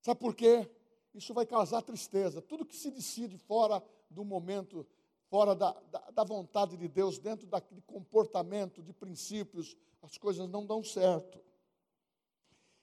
Sabe 0.00 0.18
por 0.18 0.34
quê? 0.34 0.68
Isso 1.14 1.32
vai 1.32 1.46
causar 1.46 1.82
tristeza. 1.82 2.42
Tudo 2.42 2.66
que 2.66 2.74
se 2.74 2.90
decide 2.90 3.38
fora 3.38 3.80
do 4.10 4.24
momento, 4.24 4.84
fora 5.32 5.54
da, 5.54 5.72
da, 5.90 6.10
da 6.10 6.24
vontade 6.24 6.76
de 6.76 6.86
Deus, 6.86 7.18
dentro 7.18 7.46
daquele 7.46 7.80
comportamento, 7.80 8.82
de 8.82 8.92
princípios, 8.92 9.74
as 10.02 10.18
coisas 10.18 10.46
não 10.46 10.66
dão 10.66 10.84
certo. 10.84 11.40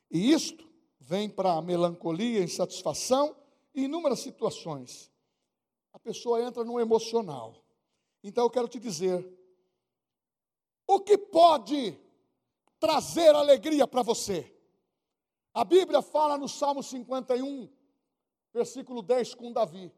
E 0.10 0.32
isto 0.32 0.68
vem 1.00 1.30
para 1.30 1.54
a 1.54 1.62
melancolia, 1.62 2.42
insatisfação 2.42 3.36
e 3.72 3.84
inúmeras 3.84 4.22
situações. 4.22 5.12
A 5.94 6.00
pessoa 6.00 6.42
entra 6.42 6.64
no 6.64 6.80
emocional. 6.80 7.54
Então 8.24 8.46
eu 8.46 8.50
quero 8.50 8.68
te 8.68 8.80
dizer: 8.80 9.24
o 10.88 11.00
que 11.00 11.20
pode 11.20 11.96
trazer 12.80 13.30
alegria 13.36 13.86
para 13.86 14.02
você? 14.02 14.52
A 15.54 15.64
Bíblia 15.64 16.02
fala 16.02 16.36
no 16.36 16.50
Salmo 16.50 16.82
51, 16.82 17.70
versículo 18.52 19.04
10 19.04 19.36
com 19.36 19.54
Davi. 19.54 19.94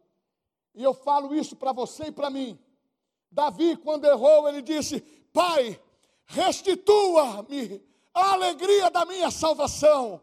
E 0.74 0.84
eu 0.84 0.94
falo 0.94 1.34
isso 1.36 1.56
para 1.56 1.72
você 1.72 2.06
e 2.06 2.12
para 2.12 2.30
mim. 2.30 2.58
Davi, 3.32 3.76
quando 3.78 4.06
errou, 4.06 4.48
ele 4.48 4.62
disse: 4.62 5.02
Pai, 5.34 5.80
restitua-me 6.26 7.82
a 8.14 8.34
alegria 8.34 8.90
da 8.90 9.06
minha 9.06 9.32
salvação. 9.32 10.22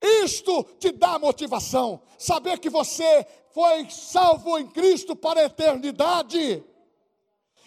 Isto 0.00 0.64
te 0.80 0.90
dá 0.90 1.18
motivação, 1.18 2.02
saber 2.18 2.58
que 2.58 2.68
você 2.68 3.24
foi 3.52 3.88
salvo 3.88 4.58
em 4.58 4.66
Cristo 4.66 5.14
para 5.14 5.40
a 5.40 5.44
eternidade. 5.44 6.64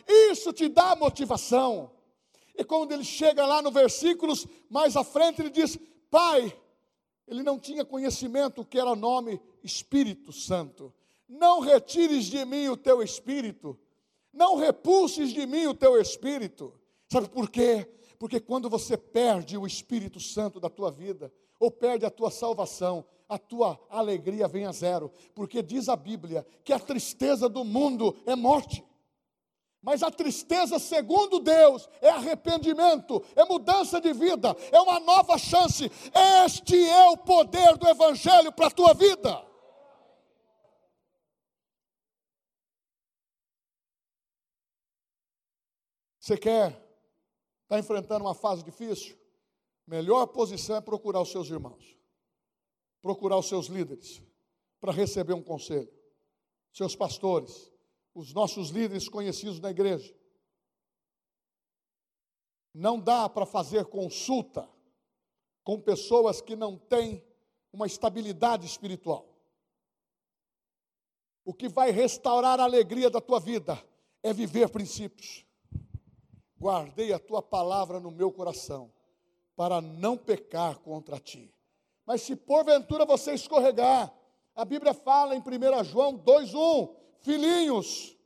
Isso 0.08 0.52
te 0.52 0.68
dá 0.68 0.96
motivação. 0.96 1.92
E 2.58 2.64
quando 2.64 2.92
ele 2.92 3.04
chega 3.04 3.46
lá 3.46 3.62
no 3.62 3.72
versículos 3.72 4.46
mais 4.70 4.96
à 4.98 5.04
frente, 5.04 5.42
ele 5.42 5.50
diz: 5.50 5.78
Pai, 6.10 6.54
ele 7.28 7.44
não 7.44 7.58
tinha 7.58 7.86
conhecimento 7.86 8.66
que 8.66 8.80
era 8.80 8.96
nome 8.96 9.42
Espírito 9.64 10.32
Santo. 10.32 10.94
Não 11.28 11.60
retires 11.60 12.26
de 12.26 12.44
mim 12.46 12.70
o 12.70 12.78
teu 12.78 13.02
espírito, 13.02 13.78
não 14.32 14.56
repulses 14.56 15.34
de 15.34 15.46
mim 15.46 15.66
o 15.68 15.74
teu 15.74 16.00
espírito. 16.00 16.74
Sabe 17.08 17.30
por 17.30 17.50
quê? 17.50 17.88
Porque 18.20 18.40
quando 18.40 18.70
você 18.70 18.98
perde 18.98 19.58
o 19.58 19.68
Espírito 19.68 20.20
Santo 20.20 20.60
da 20.60 20.70
tua 20.70 20.92
vida, 20.92 21.32
ou 21.60 21.72
perde 21.72 22.06
a 22.06 22.10
tua 22.10 22.32
salvação, 22.32 23.06
a 23.28 23.38
tua 23.38 23.80
alegria 23.90 24.48
vem 24.48 24.66
a 24.66 24.72
zero, 24.72 25.12
porque 25.34 25.62
diz 25.62 25.90
a 25.90 25.96
Bíblia 25.96 26.46
que 26.64 26.74
a 26.74 26.80
tristeza 26.80 27.50
do 27.50 27.64
mundo 27.64 28.16
é 28.26 28.36
morte. 28.36 28.84
Mas 29.82 30.02
a 30.02 30.10
tristeza, 30.10 30.80
segundo 30.80 31.40
Deus, 31.40 31.88
é 32.02 32.10
arrependimento, 32.10 33.24
é 33.36 33.46
mudança 33.46 34.02
de 34.02 34.14
vida, 34.14 34.56
é 34.72 34.82
uma 34.82 35.00
nova 35.00 35.38
chance. 35.38 35.92
Este 36.44 36.90
é 36.90 37.10
o 37.10 37.18
poder 37.18 37.78
do 37.78 37.88
Evangelho 37.88 38.52
para 38.52 38.68
a 38.68 38.72
tua 38.72 38.94
vida. 38.94 39.46
Você 46.26 46.38
quer 46.38 46.70
estar 46.70 46.82
tá 47.68 47.78
enfrentando 47.78 48.26
uma 48.26 48.34
fase 48.34 48.64
difícil? 48.64 49.16
Melhor 49.86 50.26
posição 50.26 50.76
é 50.76 50.82
procurar 50.82 51.22
os 51.22 51.30
seus 51.30 51.52
irmãos, 51.52 51.96
procurar 53.00 53.38
os 53.38 53.48
seus 53.48 53.68
líderes, 53.68 54.24
para 54.80 54.92
receber 54.92 55.34
um 55.34 55.44
conselho, 55.44 55.94
seus 56.74 56.96
pastores, 56.96 57.72
os 58.16 58.34
nossos 58.34 58.70
líderes 58.70 59.08
conhecidos 59.08 59.60
na 59.60 59.70
igreja. 59.70 60.18
Não 62.74 63.00
dá 63.00 63.30
para 63.30 63.46
fazer 63.46 63.86
consulta 63.86 64.68
com 65.64 65.80
pessoas 65.80 66.42
que 66.42 66.56
não 66.56 66.76
têm 66.76 67.24
uma 67.72 67.86
estabilidade 67.86 68.66
espiritual. 68.66 69.32
O 71.44 71.54
que 71.54 71.70
vai 71.70 71.92
restaurar 71.92 72.60
a 72.60 72.64
alegria 72.64 73.12
da 73.12 73.22
tua 73.22 73.40
vida 73.40 73.80
é 74.24 74.34
viver 74.34 74.70
princípios. 74.70 75.46
Guardei 76.66 77.14
a 77.14 77.20
tua 77.20 77.44
palavra 77.44 78.00
no 78.00 78.10
meu 78.10 78.32
coração, 78.32 78.92
para 79.56 79.80
não 79.82 80.18
pecar 80.18 80.80
contra 80.80 81.20
ti. 81.20 81.54
Mas 82.08 82.24
se 82.24 82.36
porventura 82.36 83.06
você 83.06 83.36
escorregar, 83.36 84.12
a 84.56 84.66
Bíblia 84.66 84.92
fala 84.92 85.36
em 85.36 85.42
1 85.42 85.84
João 85.84 86.18
2,1: 86.18 86.96
Filhinhos, 87.20 88.18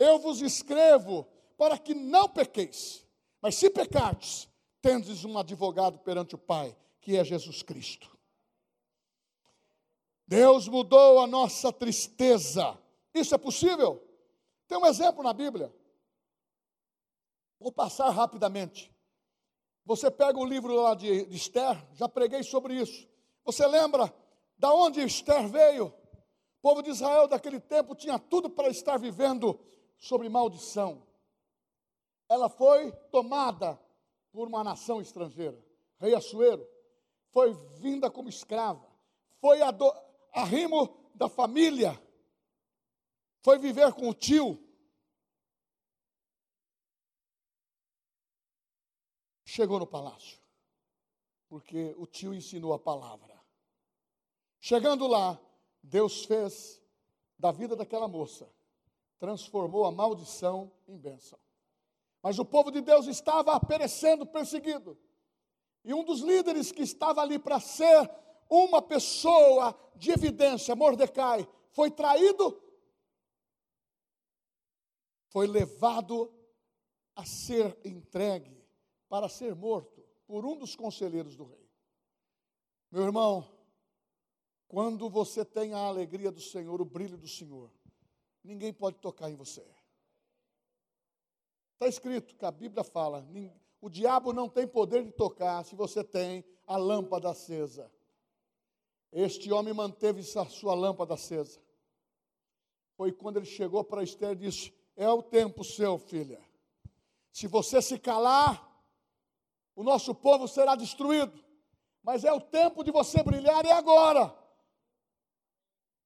eu 0.00 0.18
vos 0.18 0.42
escrevo 0.42 1.28
para 1.56 1.78
que 1.78 1.94
não 1.94 2.28
pequeis, 2.28 3.06
mas 3.40 3.54
se 3.54 3.70
pecardes, 3.70 4.48
tendes 4.82 5.24
um 5.24 5.38
advogado 5.38 5.96
perante 6.00 6.34
o 6.34 6.38
Pai, 6.38 6.76
que 7.00 7.16
é 7.16 7.22
Jesus 7.22 7.62
Cristo. 7.62 8.18
Deus 10.26 10.66
mudou 10.66 11.20
a 11.20 11.26
nossa 11.28 11.72
tristeza. 11.72 12.76
Isso 13.14 13.32
é 13.32 13.38
possível? 13.38 14.02
Tem 14.66 14.76
um 14.76 14.86
exemplo 14.86 15.22
na 15.22 15.32
Bíblia. 15.32 15.72
Vou 17.58 17.72
passar 17.72 18.10
rapidamente. 18.10 18.94
Você 19.84 20.10
pega 20.10 20.38
o 20.38 20.44
livro 20.44 20.74
lá 20.74 20.94
de, 20.94 21.26
de 21.26 21.36
Esther, 21.36 21.76
já 21.94 22.08
preguei 22.08 22.42
sobre 22.42 22.74
isso. 22.74 23.08
Você 23.44 23.66
lembra 23.66 24.12
da 24.58 24.72
onde 24.72 25.00
Esther 25.00 25.48
veio? 25.48 25.86
O 25.86 26.60
povo 26.60 26.82
de 26.82 26.90
Israel 26.90 27.28
daquele 27.28 27.60
tempo 27.60 27.94
tinha 27.94 28.18
tudo 28.18 28.50
para 28.50 28.68
estar 28.68 28.98
vivendo 28.98 29.58
sobre 29.98 30.28
maldição. 30.28 31.06
Ela 32.28 32.48
foi 32.48 32.90
tomada 33.12 33.80
por 34.32 34.48
uma 34.48 34.64
nação 34.64 35.00
estrangeira, 35.00 35.58
rei 35.98 36.14
Assuero, 36.14 36.66
foi 37.30 37.52
vinda 37.78 38.10
como 38.10 38.28
escrava, 38.28 38.86
foi 39.40 39.62
a, 39.62 39.70
do, 39.70 39.90
a 40.32 40.44
rimo 40.44 41.10
da 41.14 41.28
família, 41.28 41.98
foi 43.42 43.58
viver 43.58 43.92
com 43.94 44.08
o 44.08 44.14
tio. 44.14 44.62
Chegou 49.56 49.78
no 49.78 49.86
palácio, 49.86 50.38
porque 51.48 51.94
o 51.96 52.06
tio 52.06 52.34
ensinou 52.34 52.74
a 52.74 52.78
palavra. 52.78 53.42
Chegando 54.60 55.06
lá, 55.06 55.40
Deus 55.82 56.26
fez 56.26 56.78
da 57.38 57.52
vida 57.52 57.74
daquela 57.74 58.06
moça, 58.06 58.46
transformou 59.18 59.86
a 59.86 59.90
maldição 59.90 60.70
em 60.86 60.98
bênção. 60.98 61.38
Mas 62.22 62.38
o 62.38 62.44
povo 62.44 62.70
de 62.70 62.82
Deus 62.82 63.06
estava 63.06 63.58
perecendo, 63.58 64.26
perseguido. 64.26 64.98
E 65.82 65.94
um 65.94 66.04
dos 66.04 66.20
líderes 66.20 66.70
que 66.70 66.82
estava 66.82 67.22
ali 67.22 67.38
para 67.38 67.58
ser 67.58 68.10
uma 68.50 68.82
pessoa 68.82 69.74
de 69.94 70.10
evidência, 70.10 70.76
Mordecai, 70.76 71.48
foi 71.70 71.90
traído, 71.90 72.62
foi 75.30 75.46
levado 75.46 76.30
a 77.14 77.24
ser 77.24 77.74
entregue 77.82 78.65
para 79.08 79.28
ser 79.28 79.54
morto 79.54 80.04
por 80.26 80.44
um 80.44 80.56
dos 80.56 80.74
conselheiros 80.74 81.36
do 81.36 81.44
rei. 81.44 81.68
Meu 82.90 83.04
irmão, 83.04 83.48
quando 84.68 85.08
você 85.08 85.44
tem 85.44 85.74
a 85.74 85.78
alegria 85.78 86.30
do 86.30 86.40
Senhor, 86.40 86.80
o 86.80 86.84
brilho 86.84 87.16
do 87.16 87.28
Senhor, 87.28 87.70
ninguém 88.42 88.72
pode 88.72 88.98
tocar 88.98 89.30
em 89.30 89.36
você. 89.36 89.66
Está 91.74 91.86
escrito 91.86 92.34
que 92.34 92.44
a 92.44 92.50
Bíblia 92.50 92.82
fala: 92.82 93.26
o 93.80 93.88
diabo 93.88 94.32
não 94.32 94.48
tem 94.48 94.66
poder 94.66 95.04
de 95.04 95.12
tocar 95.12 95.64
se 95.64 95.74
você 95.74 96.02
tem 96.02 96.44
a 96.66 96.76
lâmpada 96.76 97.30
acesa. 97.30 97.90
Este 99.12 99.52
homem 99.52 99.72
manteve 99.72 100.20
a 100.20 100.44
sua 100.46 100.74
lâmpada 100.74 101.14
acesa. 101.14 101.60
Foi 102.96 103.12
quando 103.12 103.36
ele 103.36 103.46
chegou 103.46 103.84
para 103.84 104.02
Esther 104.02 104.32
e 104.32 104.36
disse: 104.36 104.74
É 104.96 105.08
o 105.08 105.22
tempo 105.22 105.62
seu, 105.62 105.98
filha. 105.98 106.40
Se 107.30 107.46
você 107.46 107.82
se 107.82 107.98
calar, 107.98 108.75
o 109.76 109.84
nosso 109.84 110.14
povo 110.14 110.48
será 110.48 110.74
destruído. 110.74 111.44
Mas 112.02 112.24
é 112.24 112.32
o 112.32 112.40
tempo 112.40 112.82
de 112.82 112.90
você 112.90 113.22
brilhar 113.22 113.64
e 113.64 113.68
é 113.68 113.72
agora. 113.72 114.34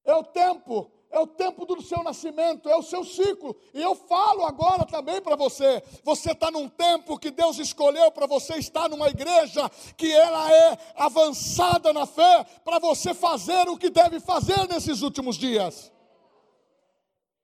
É 0.04 0.14
o 0.14 0.24
tempo, 0.24 0.90
é 1.10 1.20
o 1.20 1.26
tempo 1.26 1.64
do 1.64 1.80
seu 1.80 2.02
nascimento, 2.02 2.68
é 2.68 2.74
o 2.74 2.82
seu 2.82 3.04
ciclo. 3.04 3.54
E 3.72 3.80
eu 3.80 3.94
falo 3.94 4.44
agora 4.44 4.84
também 4.84 5.20
para 5.20 5.36
você: 5.36 5.82
você 6.02 6.32
está 6.32 6.50
num 6.50 6.68
tempo 6.68 7.18
que 7.18 7.30
Deus 7.30 7.58
escolheu 7.58 8.10
para 8.10 8.26
você 8.26 8.54
estar 8.54 8.88
numa 8.88 9.08
igreja 9.08 9.70
que 9.96 10.10
ela 10.12 10.52
é 10.52 10.78
avançada 10.96 11.92
na 11.92 12.06
fé, 12.06 12.44
para 12.64 12.78
você 12.78 13.14
fazer 13.14 13.68
o 13.68 13.76
que 13.76 13.90
deve 13.90 14.18
fazer 14.18 14.66
nesses 14.68 15.02
últimos 15.02 15.36
dias. 15.36 15.92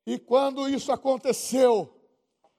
E 0.04 0.18
quando 0.18 0.68
isso 0.68 0.90
aconteceu, 0.90 1.95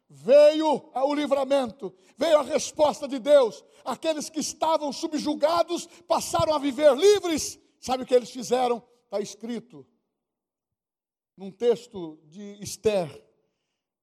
veio 0.09 0.89
o 0.93 1.13
livramento, 1.13 1.93
veio 2.17 2.39
a 2.39 2.43
resposta 2.43 3.07
de 3.07 3.19
Deus. 3.19 3.63
Aqueles 3.83 4.29
que 4.29 4.39
estavam 4.39 4.91
subjugados 4.91 5.87
passaram 6.07 6.53
a 6.53 6.59
viver 6.59 6.95
livres. 6.95 7.59
Sabe 7.79 8.03
o 8.03 8.05
que 8.05 8.15
eles 8.15 8.31
fizeram? 8.31 8.81
Está 9.05 9.19
escrito 9.19 9.85
num 11.35 11.51
texto 11.51 12.19
de 12.25 12.57
Esther. 12.61 13.23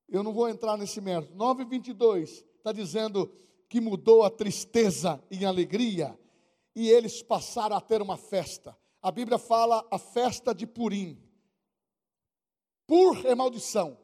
Eu 0.08 0.22
não 0.22 0.32
vou 0.32 0.48
entrar 0.48 0.76
nesse 0.76 1.00
mérito. 1.00 1.34
9:22 1.34 2.44
está 2.56 2.72
dizendo 2.72 3.30
que 3.68 3.80
mudou 3.80 4.22
a 4.22 4.30
tristeza 4.30 5.22
em 5.30 5.44
alegria 5.44 6.18
e 6.74 6.88
eles 6.88 7.22
passaram 7.22 7.76
a 7.76 7.80
ter 7.80 8.00
uma 8.00 8.16
festa. 8.16 8.76
A 9.02 9.10
Bíblia 9.10 9.38
fala 9.38 9.86
a 9.90 9.98
festa 9.98 10.54
de 10.54 10.66
Purim. 10.66 11.20
Pur 12.86 13.24
é 13.26 13.34
maldição. 13.34 13.98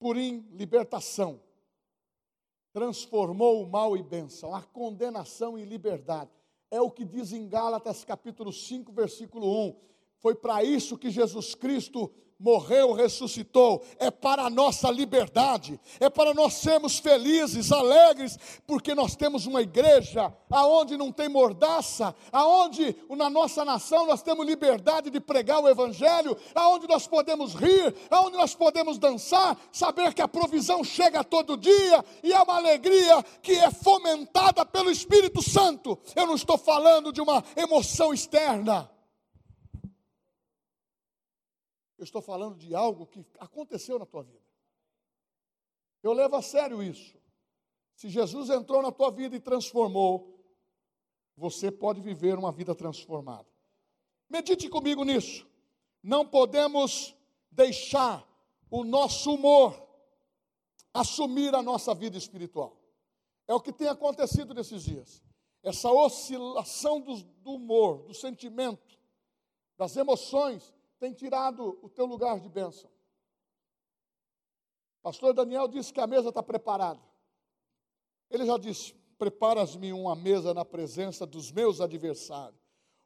Purim, 0.00 0.44
libertação. 0.50 1.40
Transformou 2.72 3.62
o 3.62 3.70
mal 3.70 3.96
em 3.96 4.02
bênção, 4.02 4.52
a 4.52 4.62
condenação 4.62 5.56
em 5.56 5.64
liberdade. 5.64 6.30
É 6.72 6.80
o 6.80 6.90
que 6.90 7.04
diz 7.04 7.32
em 7.32 7.48
Gálatas 7.48 8.04
capítulo 8.04 8.52
5, 8.52 8.90
versículo 8.90 9.68
1 9.68 9.90
foi 10.20 10.34
para 10.34 10.62
isso 10.62 10.98
que 10.98 11.10
Jesus 11.10 11.54
Cristo 11.54 12.12
morreu, 12.40 12.92
ressuscitou, 12.94 13.84
é 13.98 14.10
para 14.10 14.44
a 14.44 14.50
nossa 14.50 14.90
liberdade, 14.90 15.78
é 16.00 16.08
para 16.08 16.32
nós 16.32 16.54
sermos 16.54 16.98
felizes, 16.98 17.70
alegres, 17.70 18.38
porque 18.66 18.94
nós 18.94 19.14
temos 19.14 19.44
uma 19.44 19.60
igreja 19.60 20.32
aonde 20.50 20.96
não 20.96 21.12
tem 21.12 21.28
mordaça, 21.28 22.14
aonde 22.32 22.96
na 23.10 23.28
nossa 23.28 23.64
nação 23.64 24.06
nós 24.06 24.22
temos 24.22 24.46
liberdade 24.46 25.10
de 25.10 25.20
pregar 25.20 25.60
o 25.60 25.68
evangelho, 25.68 26.36
aonde 26.54 26.88
nós 26.88 27.06
podemos 27.06 27.54
rir, 27.54 27.94
aonde 28.10 28.36
nós 28.36 28.54
podemos 28.54 28.98
dançar, 28.98 29.56
saber 29.70 30.14
que 30.14 30.22
a 30.22 30.28
provisão 30.28 30.82
chega 30.82 31.22
todo 31.22 31.58
dia 31.58 32.02
e 32.22 32.32
é 32.32 32.40
uma 32.40 32.56
alegria 32.56 33.22
que 33.42 33.52
é 33.52 33.70
fomentada 33.70 34.64
pelo 34.64 34.90
Espírito 34.90 35.42
Santo. 35.42 35.98
Eu 36.16 36.26
não 36.26 36.34
estou 36.34 36.56
falando 36.56 37.12
de 37.12 37.20
uma 37.20 37.44
emoção 37.54 38.14
externa. 38.14 38.90
Eu 42.00 42.04
estou 42.04 42.22
falando 42.22 42.56
de 42.56 42.74
algo 42.74 43.06
que 43.06 43.22
aconteceu 43.38 43.98
na 43.98 44.06
tua 44.06 44.22
vida. 44.22 44.40
Eu 46.02 46.14
levo 46.14 46.34
a 46.34 46.40
sério 46.40 46.82
isso. 46.82 47.14
Se 47.94 48.08
Jesus 48.08 48.48
entrou 48.48 48.80
na 48.80 48.90
tua 48.90 49.10
vida 49.10 49.36
e 49.36 49.40
transformou, 49.40 50.42
você 51.36 51.70
pode 51.70 52.00
viver 52.00 52.38
uma 52.38 52.50
vida 52.50 52.74
transformada. 52.74 53.46
Medite 54.30 54.66
comigo 54.70 55.04
nisso. 55.04 55.46
Não 56.02 56.26
podemos 56.26 57.14
deixar 57.50 58.26
o 58.70 58.82
nosso 58.82 59.34
humor 59.34 59.86
assumir 60.94 61.54
a 61.54 61.62
nossa 61.62 61.94
vida 61.94 62.16
espiritual. 62.16 62.80
É 63.46 63.52
o 63.54 63.60
que 63.60 63.74
tem 63.74 63.88
acontecido 63.88 64.54
nesses 64.54 64.84
dias. 64.84 65.22
Essa 65.62 65.92
oscilação 65.92 66.98
do, 66.98 67.22
do 67.42 67.50
humor, 67.56 68.04
do 68.04 68.14
sentimento, 68.14 68.98
das 69.76 69.94
emoções, 69.96 70.72
tem 71.00 71.14
tirado 71.14 71.78
o 71.82 71.88
teu 71.88 72.04
lugar 72.04 72.38
de 72.38 72.48
bênção. 72.48 72.90
Pastor 75.02 75.32
Daniel 75.32 75.66
disse 75.66 75.90
que 75.92 76.00
a 76.00 76.06
mesa 76.06 76.28
está 76.28 76.42
preparada. 76.42 77.00
Ele 78.30 78.44
já 78.44 78.58
disse: 78.58 78.94
Preparas-me 79.18 79.94
uma 79.94 80.14
mesa 80.14 80.52
na 80.52 80.64
presença 80.64 81.26
dos 81.26 81.50
meus 81.50 81.80
adversários. 81.80 82.60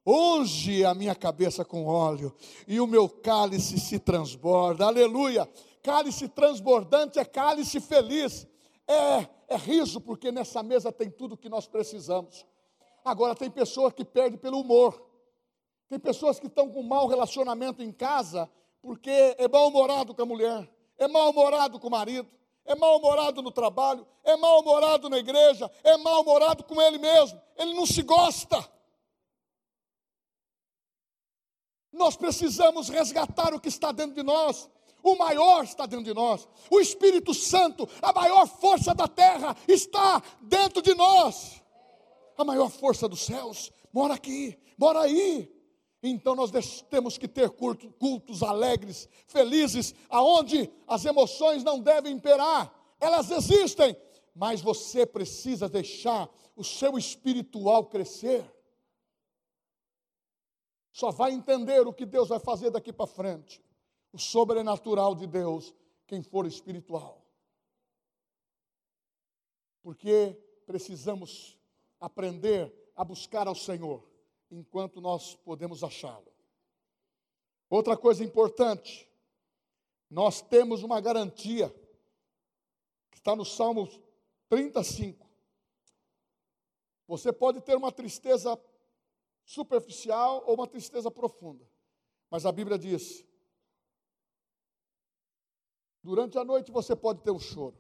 Unge 0.04 0.84
a 0.84 0.92
minha 0.92 1.14
cabeça 1.14 1.64
com 1.64 1.86
óleo 1.86 2.34
e 2.66 2.78
o 2.80 2.86
meu 2.86 3.08
cálice 3.08 3.78
se 3.78 3.98
transborda. 3.98 4.86
Aleluia! 4.86 5.48
Cálice 5.82 6.28
transbordante 6.28 7.18
é 7.18 7.24
cálice 7.24 7.80
feliz. 7.80 8.46
É, 8.86 9.28
é 9.48 9.56
riso, 9.56 10.00
porque 10.00 10.32
nessa 10.32 10.62
mesa 10.62 10.92
tem 10.92 11.10
tudo 11.10 11.36
que 11.36 11.48
nós 11.48 11.66
precisamos. 11.66 12.44
Agora, 13.04 13.34
tem 13.34 13.50
pessoas 13.50 13.92
que 13.92 14.04
perdem 14.04 14.38
pelo 14.38 14.60
humor. 14.60 15.13
Tem 15.88 15.98
pessoas 15.98 16.40
que 16.40 16.46
estão 16.46 16.70
com 16.70 16.82
mau 16.82 17.06
relacionamento 17.06 17.82
em 17.82 17.92
casa, 17.92 18.50
porque 18.80 19.10
é 19.38 19.48
mal-humorado 19.48 20.14
com 20.14 20.22
a 20.22 20.26
mulher, 20.26 20.70
é 20.98 21.06
mal-humorado 21.06 21.78
com 21.78 21.88
o 21.88 21.90
marido, 21.90 22.28
é 22.64 22.74
mal-humorado 22.74 23.42
no 23.42 23.50
trabalho, 23.50 24.06
é 24.22 24.36
mal-humorado 24.36 25.08
na 25.10 25.18
igreja, 25.18 25.70
é 25.82 25.96
mal-humorado 25.96 26.64
com 26.64 26.80
ele 26.80 26.98
mesmo. 26.98 27.40
Ele 27.56 27.74
não 27.74 27.86
se 27.86 28.02
gosta. 28.02 28.66
Nós 31.92 32.16
precisamos 32.16 32.88
resgatar 32.88 33.54
o 33.54 33.60
que 33.60 33.68
está 33.68 33.92
dentro 33.92 34.14
de 34.14 34.22
nós. 34.22 34.68
O 35.02 35.16
maior 35.16 35.62
está 35.64 35.84
dentro 35.84 36.04
de 36.04 36.14
nós. 36.14 36.48
O 36.70 36.80
Espírito 36.80 37.34
Santo, 37.34 37.86
a 38.00 38.12
maior 38.12 38.46
força 38.48 38.94
da 38.94 39.06
terra, 39.06 39.54
está 39.68 40.20
dentro 40.40 40.80
de 40.80 40.94
nós. 40.94 41.62
A 42.36 42.44
maior 42.44 42.70
força 42.70 43.06
dos 43.06 43.20
céus 43.20 43.70
mora 43.92 44.14
aqui, 44.14 44.58
mora 44.76 45.02
aí. 45.02 45.53
Então 46.06 46.34
nós 46.34 46.50
temos 46.90 47.16
que 47.16 47.26
ter 47.26 47.48
cultos 47.50 48.42
alegres, 48.42 49.08
felizes, 49.26 49.94
aonde 50.10 50.70
as 50.86 51.02
emoções 51.06 51.64
não 51.64 51.80
devem 51.80 52.12
imperar. 52.12 52.70
Elas 53.00 53.30
existem, 53.30 53.96
mas 54.34 54.60
você 54.60 55.06
precisa 55.06 55.66
deixar 55.66 56.28
o 56.54 56.62
seu 56.62 56.98
espiritual 56.98 57.86
crescer. 57.86 58.44
Só 60.92 61.10
vai 61.10 61.32
entender 61.32 61.86
o 61.86 61.92
que 61.92 62.04
Deus 62.04 62.28
vai 62.28 62.38
fazer 62.38 62.70
daqui 62.70 62.92
para 62.92 63.06
frente. 63.06 63.64
O 64.12 64.18
sobrenatural 64.18 65.14
de 65.14 65.26
Deus, 65.26 65.74
quem 66.06 66.22
for 66.22 66.46
espiritual. 66.46 67.24
Porque 69.82 70.38
precisamos 70.66 71.58
aprender 71.98 72.72
a 72.94 73.02
buscar 73.02 73.48
ao 73.48 73.54
Senhor 73.54 74.13
enquanto 74.54 75.00
nós 75.00 75.34
podemos 75.34 75.82
achá-lo. 75.82 76.32
Outra 77.68 77.96
coisa 77.96 78.22
importante, 78.22 79.10
nós 80.08 80.40
temos 80.40 80.82
uma 80.82 81.00
garantia, 81.00 81.70
que 83.10 83.18
está 83.18 83.34
no 83.34 83.44
Salmo 83.44 83.88
35. 84.48 85.28
Você 87.06 87.32
pode 87.32 87.60
ter 87.60 87.76
uma 87.76 87.90
tristeza 87.90 88.58
superficial 89.44 90.44
ou 90.46 90.54
uma 90.54 90.66
tristeza 90.66 91.10
profunda, 91.10 91.68
mas 92.30 92.46
a 92.46 92.52
Bíblia 92.52 92.78
diz: 92.78 93.26
durante 96.02 96.38
a 96.38 96.44
noite 96.44 96.70
você 96.70 96.94
pode 96.94 97.22
ter 97.22 97.30
um 97.30 97.40
choro, 97.40 97.76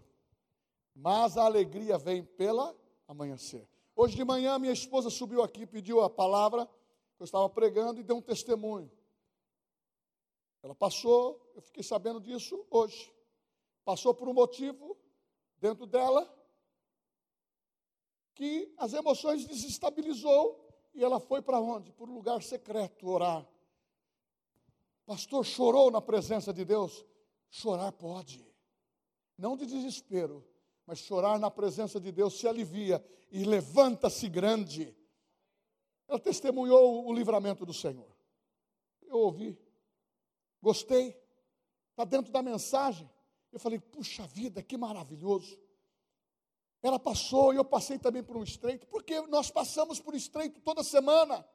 mas 0.94 1.36
a 1.36 1.44
alegria 1.44 1.96
vem 1.96 2.24
pela 2.24 2.76
amanhecer. 3.06 3.68
Hoje 3.96 4.16
de 4.16 4.24
manhã, 4.24 4.58
minha 4.58 4.72
esposa 4.72 5.08
subiu 5.08 5.40
aqui, 5.40 5.64
pediu 5.64 6.00
a 6.00 6.10
palavra, 6.10 6.68
eu 7.18 7.24
estava 7.24 7.48
pregando 7.48 8.00
e 8.00 8.02
deu 8.02 8.16
um 8.16 8.22
testemunho. 8.22 8.90
Ela 10.62 10.74
passou, 10.74 11.40
eu 11.54 11.62
fiquei 11.62 11.82
sabendo 11.82 12.20
disso 12.20 12.66
hoje. 12.70 13.12
Passou 13.84 14.12
por 14.12 14.28
um 14.28 14.34
motivo 14.34 14.96
dentro 15.58 15.86
dela 15.86 16.28
que 18.34 18.74
as 18.78 18.92
emoções 18.92 19.46
desestabilizou 19.46 20.60
e 20.92 21.04
ela 21.04 21.20
foi 21.20 21.40
para 21.40 21.60
onde? 21.60 21.92
Para 21.92 22.06
um 22.06 22.14
lugar 22.14 22.42
secreto 22.42 23.08
orar. 23.08 23.46
Pastor 25.06 25.44
chorou 25.44 25.90
na 25.90 26.00
presença 26.00 26.52
de 26.52 26.64
Deus. 26.64 27.04
Chorar 27.48 27.92
pode, 27.92 28.44
não 29.38 29.56
de 29.56 29.66
desespero, 29.66 30.44
mas 30.86 30.98
chorar 30.98 31.38
na 31.38 31.50
presença 31.50 32.00
de 32.00 32.12
Deus 32.12 32.38
se 32.38 32.46
alivia 32.46 33.04
e 33.30 33.44
levanta-se 33.44 34.28
grande. 34.28 34.96
Ela 36.06 36.18
testemunhou 36.18 37.06
o 37.06 37.12
livramento 37.12 37.64
do 37.64 37.72
Senhor. 37.72 38.14
Eu 39.02 39.18
ouvi, 39.18 39.58
gostei, 40.60 41.16
está 41.90 42.04
dentro 42.04 42.30
da 42.32 42.42
mensagem. 42.42 43.10
Eu 43.52 43.58
falei, 43.58 43.78
puxa 43.78 44.26
vida, 44.26 44.62
que 44.62 44.76
maravilhoso. 44.76 45.58
Ela 46.82 46.98
passou 46.98 47.54
e 47.54 47.56
eu 47.56 47.64
passei 47.64 47.98
também 47.98 48.22
por 48.22 48.36
um 48.36 48.42
estreito, 48.42 48.86
porque 48.88 49.20
nós 49.28 49.50
passamos 49.50 50.00
por 50.00 50.14
estreito 50.14 50.60
toda 50.60 50.82
semana. 50.82 51.46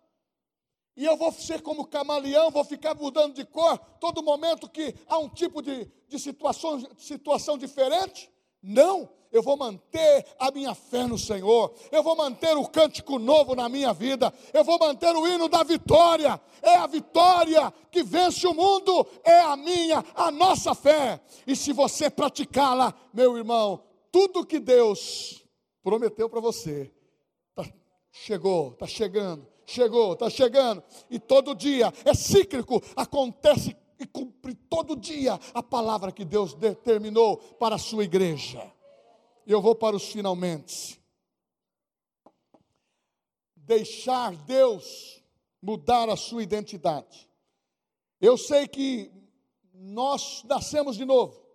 E 0.95 1.05
eu 1.05 1.15
vou 1.15 1.31
ser 1.31 1.61
como 1.61 1.85
camaleão, 1.85 2.49
vou 2.49 2.63
ficar 2.65 2.95
mudando 2.95 3.35
de 3.35 3.45
cor 3.45 3.77
todo 3.99 4.23
momento 4.23 4.67
que 4.67 4.95
há 5.07 5.17
um 5.19 5.29
tipo 5.29 5.61
de, 5.61 5.85
de 6.07 6.19
situação, 6.19 6.79
situação 6.97 7.57
diferente. 7.57 8.29
Não, 8.61 9.09
eu 9.31 9.43
vou 9.43 9.55
manter 9.55 10.25
a 10.39 10.49
minha 10.51 10.73
fé 10.73 11.05
no 11.05 11.17
Senhor, 11.17 11.73
eu 11.91 12.01
vou 12.01 12.15
manter 12.15 12.57
o 12.57 12.67
cântico 12.67 13.19
novo 13.19 13.55
na 13.55 13.69
minha 13.69 13.93
vida, 13.93 14.33
eu 14.53 14.63
vou 14.63 14.79
manter 14.79 15.15
o 15.15 15.27
hino 15.27 15.47
da 15.47 15.63
vitória. 15.63 16.41
É 16.61 16.75
a 16.75 16.87
vitória 16.87 17.71
que 17.91 18.03
vence 18.03 18.45
o 18.47 18.53
mundo, 18.53 19.05
é 19.23 19.39
a 19.41 19.55
minha, 19.55 20.03
a 20.15 20.31
nossa 20.31 20.73
fé. 20.73 21.21
E 21.45 21.55
se 21.55 21.71
você 21.71 22.09
praticá-la, 22.09 22.93
meu 23.13 23.37
irmão, 23.37 23.83
tudo 24.11 24.45
que 24.45 24.59
Deus 24.59 25.45
prometeu 25.83 26.27
para 26.29 26.39
você, 26.39 26.91
tá, 27.55 27.63
chegou, 28.11 28.71
está 28.71 28.87
chegando, 28.87 29.47
chegou, 29.65 30.13
está 30.13 30.29
chegando, 30.29 30.83
e 31.09 31.19
todo 31.19 31.55
dia 31.55 31.93
é 32.03 32.13
cíclico, 32.13 32.81
acontece 32.95 33.77
e 33.99 34.07
cumpre 34.07 34.55
todo 34.55 34.95
dia 34.95 35.39
a 35.53 35.61
palavra 35.61 36.11
que 36.11 36.25
Deus 36.25 36.55
determinou 36.55 37.37
para 37.37 37.75
a 37.75 37.79
sua 37.79 38.03
igreja. 38.03 38.78
Eu 39.49 39.61
vou 39.61 39.75
para 39.75 39.97
os 39.97 40.09
finalmente. 40.09 40.97
Deixar 43.53 44.33
Deus 44.45 45.21
mudar 45.61 46.07
a 46.07 46.15
sua 46.15 46.41
identidade. 46.41 47.29
Eu 48.21 48.37
sei 48.37 48.65
que 48.65 49.11
nós 49.73 50.43
nascemos 50.43 50.95
de 50.95 51.03
novo. 51.03 51.45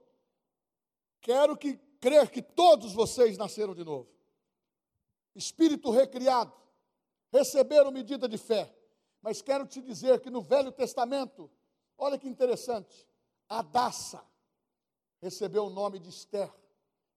Quero 1.23 1.57
que 1.57 1.79
crer 1.99 2.29
que 2.31 2.43
todos 2.43 2.93
vocês 2.93 3.39
nasceram 3.39 3.75
de 3.75 3.85
novo. 3.85 4.11
Espírito 5.35 5.91
recriado, 5.91 6.53
receberam 7.33 7.91
medida 7.91 8.29
de 8.29 8.37
fé. 8.37 8.77
Mas 9.23 9.41
quero 9.41 9.67
te 9.67 9.81
dizer 9.81 10.21
que 10.21 10.29
no 10.29 10.43
Velho 10.43 10.71
Testamento 10.71 11.51
Olha 11.97 12.19
que 12.19 12.29
interessante. 12.29 13.07
Adassa 13.49 14.25
recebeu 15.21 15.67
o 15.67 15.71
nome 15.71 15.99
de 15.99 16.09
Esther 16.09 16.53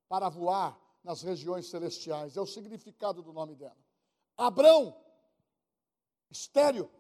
para 0.08 0.30
voar 0.30 0.80
nas 1.04 1.22
regiões 1.22 1.70
celestiais. 1.70 2.36
É 2.38 2.42
o 2.42 2.46
significado 2.46 3.22
do 3.22 3.34
nome 3.34 3.56
dela. 3.56 3.78
Abrão, 4.36 4.96
estéreo, 6.30 6.92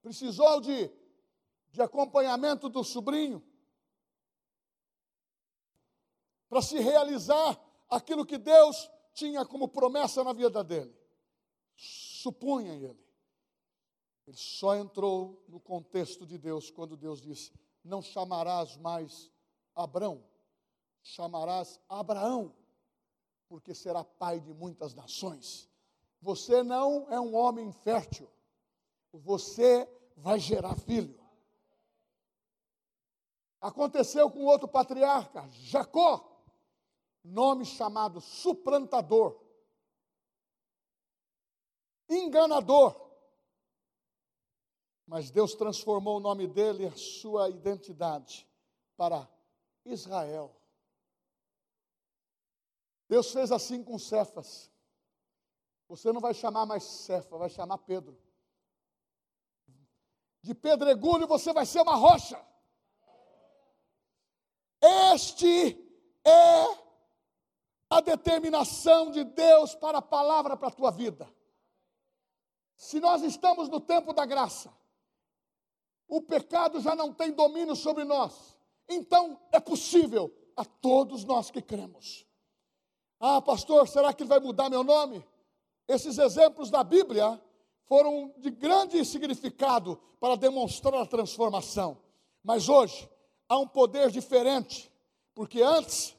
precisou 0.00 0.60
de, 0.60 0.90
de 1.70 1.82
acompanhamento 1.82 2.68
do 2.68 2.82
sobrinho 2.82 3.42
para 6.48 6.60
se 6.60 6.78
realizar 6.78 7.58
aquilo 7.88 8.26
que 8.26 8.38
Deus 8.38 8.90
tinha 9.14 9.44
como 9.44 9.68
promessa 9.68 10.22
na 10.24 10.32
vida 10.32 10.62
dele. 10.62 10.94
Supunha 11.76 12.74
ele. 12.74 13.02
Ele 14.26 14.36
só 14.36 14.76
entrou 14.76 15.44
no 15.48 15.58
contexto 15.58 16.26
de 16.26 16.38
Deus 16.38 16.70
quando 16.70 16.96
Deus 16.96 17.20
disse: 17.20 17.52
Não 17.82 18.00
chamarás 18.00 18.76
mais 18.76 19.30
Abrão, 19.74 20.24
chamarás 21.02 21.80
Abraão, 21.88 22.54
porque 23.48 23.74
será 23.74 24.04
pai 24.04 24.40
de 24.40 24.54
muitas 24.54 24.94
nações. 24.94 25.68
Você 26.20 26.62
não 26.62 27.10
é 27.10 27.20
um 27.20 27.34
homem 27.34 27.72
fértil, 27.72 28.30
você 29.12 29.88
vai 30.16 30.38
gerar 30.38 30.76
filho. 30.76 31.20
Aconteceu 33.60 34.30
com 34.30 34.44
outro 34.44 34.66
patriarca, 34.66 35.48
Jacó, 35.50 36.42
nome 37.24 37.64
chamado 37.64 38.20
suplantador, 38.20 39.40
enganador, 42.08 43.00
mas 45.06 45.30
Deus 45.30 45.54
transformou 45.54 46.16
o 46.16 46.20
nome 46.20 46.46
dele 46.46 46.86
a 46.86 46.96
sua 46.96 47.50
identidade 47.50 48.48
para 48.96 49.28
Israel. 49.84 50.61
Deus 53.12 53.30
fez 53.30 53.52
assim 53.52 53.84
com 53.84 53.98
Cefas. 53.98 54.72
Você 55.86 56.10
não 56.14 56.18
vai 56.18 56.32
chamar 56.32 56.64
mais 56.64 56.82
Cefa, 56.82 57.36
vai 57.36 57.50
chamar 57.50 57.76
Pedro. 57.76 58.18
De 60.40 60.54
pedregulho 60.54 61.26
você 61.26 61.52
vai 61.52 61.66
ser 61.66 61.82
uma 61.82 61.94
rocha. 61.94 62.42
Este 64.80 65.76
é 66.24 66.64
a 67.90 68.00
determinação 68.00 69.10
de 69.10 69.24
Deus 69.24 69.74
para 69.74 69.98
a 69.98 70.02
palavra 70.02 70.56
para 70.56 70.68
a 70.68 70.74
tua 70.74 70.90
vida. 70.90 71.30
Se 72.74 72.98
nós 72.98 73.20
estamos 73.22 73.68
no 73.68 73.78
tempo 73.78 74.14
da 74.14 74.24
graça, 74.24 74.74
o 76.08 76.22
pecado 76.22 76.80
já 76.80 76.96
não 76.96 77.12
tem 77.12 77.30
domínio 77.30 77.76
sobre 77.76 78.04
nós. 78.04 78.56
Então 78.88 79.38
é 79.52 79.60
possível 79.60 80.34
a 80.56 80.64
todos 80.64 81.24
nós 81.24 81.50
que 81.50 81.60
cremos. 81.60 82.31
Ah, 83.24 83.40
pastor, 83.40 83.86
será 83.86 84.12
que 84.12 84.24
ele 84.24 84.28
vai 84.28 84.40
mudar 84.40 84.68
meu 84.68 84.82
nome? 84.82 85.24
Esses 85.86 86.18
exemplos 86.18 86.70
da 86.70 86.82
Bíblia 86.82 87.40
foram 87.84 88.34
de 88.38 88.50
grande 88.50 89.04
significado 89.04 89.96
para 90.18 90.34
demonstrar 90.34 90.94
a 90.94 91.06
transformação. 91.06 92.02
Mas 92.42 92.68
hoje 92.68 93.08
há 93.48 93.56
um 93.56 93.68
poder 93.68 94.10
diferente, 94.10 94.92
porque 95.36 95.62
antes 95.62 96.16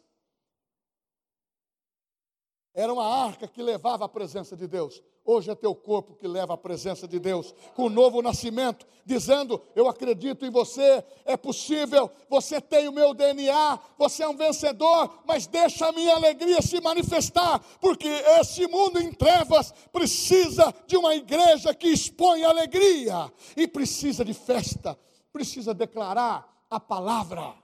era 2.73 2.93
uma 2.93 3.05
arca 3.05 3.49
que 3.49 3.61
levava 3.61 4.05
a 4.05 4.09
presença 4.09 4.55
de 4.55 4.65
Deus. 4.65 5.03
Hoje 5.25 5.49
é 5.49 5.55
teu 5.55 5.73
corpo 5.73 6.15
que 6.15 6.27
leva 6.27 6.53
a 6.53 6.57
presença 6.57 7.07
de 7.07 7.17
Deus, 7.17 7.55
com 7.75 7.83
o 7.83 7.89
novo 7.89 8.21
nascimento, 8.21 8.85
dizendo: 9.05 9.61
Eu 9.73 9.87
acredito 9.87 10.45
em 10.45 10.49
você, 10.49 11.01
é 11.23 11.37
possível, 11.37 12.11
você 12.29 12.59
tem 12.59 12.89
o 12.89 12.91
meu 12.91 13.13
DNA, 13.13 13.79
você 13.97 14.23
é 14.23 14.27
um 14.27 14.35
vencedor, 14.35 15.23
mas 15.25 15.47
deixa 15.47 15.87
a 15.87 15.93
minha 15.93 16.15
alegria 16.15 16.61
se 16.61 16.81
manifestar, 16.81 17.59
porque 17.79 18.07
esse 18.07 18.67
mundo 18.67 18.99
em 18.99 19.13
trevas 19.13 19.71
precisa 19.93 20.75
de 20.85 20.97
uma 20.97 21.15
igreja 21.15 21.73
que 21.73 21.87
expõe 21.87 22.43
alegria, 22.43 23.31
e 23.55 23.65
precisa 23.65 24.25
de 24.25 24.33
festa, 24.33 24.99
precisa 25.31 25.73
declarar 25.73 26.65
a 26.69 26.81
palavra. 26.81 27.55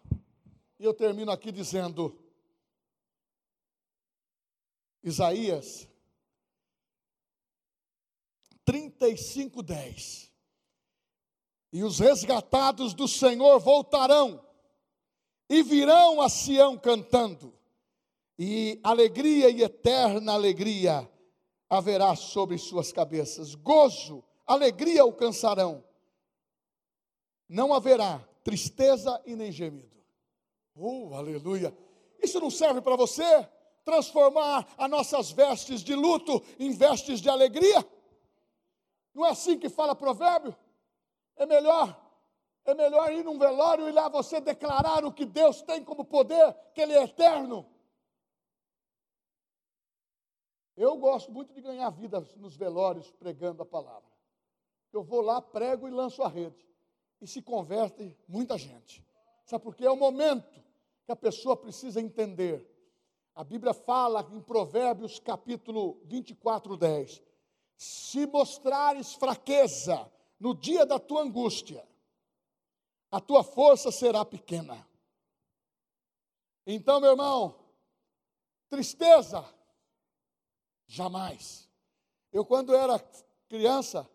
E 0.80 0.86
eu 0.86 0.93
termino 0.93 1.30
aqui 1.30 1.51
dizendo: 1.51 2.18
Isaías 5.03 5.88
35, 8.70 9.63
10. 9.63 10.32
E 11.74 11.84
os 11.84 11.97
resgatados 11.97 12.93
do 12.93 13.07
Senhor 13.07 13.59
voltarão 13.59 14.45
e 15.49 15.63
virão 15.63 16.22
a 16.22 16.30
Sião 16.30 16.78
cantando, 16.78 17.51
e 18.38 18.80
alegria 18.84 19.49
e 19.49 19.63
eterna 19.63 20.34
alegria 20.34 21.09
haverá 21.67 22.15
sobre 22.15 22.59
suas 22.59 22.91
cabeças, 22.91 23.55
gozo, 23.55 24.24
alegria 24.45 25.01
alcançarão, 25.01 25.84
não 27.47 27.74
haverá 27.74 28.20
tristeza 28.43 29.20
e 29.26 29.36
nem 29.36 29.51
gemido. 29.51 29.97
Oh, 30.76 31.15
aleluia! 31.15 31.76
Isso 32.22 32.39
não 32.39 32.51
serve 32.51 32.82
para 32.82 32.95
você? 32.95 33.49
transformar 33.89 34.67
as 34.78 34.89
nossas 34.89 35.32
vestes 35.32 35.84
de 35.84 35.95
luto 35.95 36.43
em 36.59 36.72
vestes 36.72 37.20
de 37.20 37.28
alegria? 37.28 37.84
Não 39.20 39.26
é 39.26 39.32
assim 39.32 39.59
que 39.59 39.67
fala 39.67 39.93
provérbio? 39.93 40.55
É 41.36 41.45
melhor 41.45 42.07
é 42.63 42.74
melhor 42.74 43.11
ir 43.11 43.24
num 43.24 43.38
velório 43.38 43.89
e 43.89 43.91
lá 43.91 44.07
você 44.07 44.39
declarar 44.39 45.03
o 45.03 45.11
que 45.11 45.26
Deus 45.26 45.61
tem 45.61 45.84
como 45.84 46.05
poder, 46.05 46.53
que 46.74 46.80
Ele 46.82 46.93
é 46.93 47.03
eterno. 47.03 47.65
Eu 50.78 50.95
gosto 50.97 51.32
muito 51.32 51.53
de 51.53 51.61
ganhar 51.61 51.89
vida 51.89 52.22
nos 52.38 52.55
velórios 52.55 53.11
pregando 53.11 53.63
a 53.63 53.65
palavra. 53.65 54.09
Eu 54.93 55.03
vou 55.03 55.22
lá, 55.22 55.41
prego 55.41 55.88
e 55.88 55.91
lanço 55.91 56.22
a 56.22 56.30
rede. 56.30 56.65
E 57.20 57.28
se 57.28 57.41
converte 57.41 58.15
muita 58.28 58.57
gente. 58.57 59.03
Sabe 59.43 59.63
por 59.63 59.76
quê? 59.76 59.86
É 59.86 59.91
o 59.91 59.97
momento 59.97 60.63
que 61.05 61.11
a 61.11 61.15
pessoa 61.15 61.57
precisa 61.57 61.99
entender 61.99 62.65
a 63.36 63.43
Bíblia 63.43 63.74
fala 63.74 64.28
em 64.32 64.41
Provérbios 64.41 65.20
capítulo 65.20 65.99
24, 66.05 66.78
10. 66.78 67.28
Se 67.80 68.27
mostrares 68.27 69.13
fraqueza 69.13 70.11
no 70.38 70.53
dia 70.53 70.86
da 70.86 70.99
tua 70.99 71.21
angústia, 71.21 71.88
a 73.09 73.21
tua 73.21 73.41
força 73.41 73.89
será 73.89 74.25
pequena. 74.25 74.86
Então, 76.67 76.99
meu 76.99 77.11
irmão, 77.11 77.57
tristeza, 78.67 79.45
jamais. 80.86 81.69
Eu, 82.34 82.43
quando 82.43 82.75
era 82.75 82.99
criança, 83.47 84.05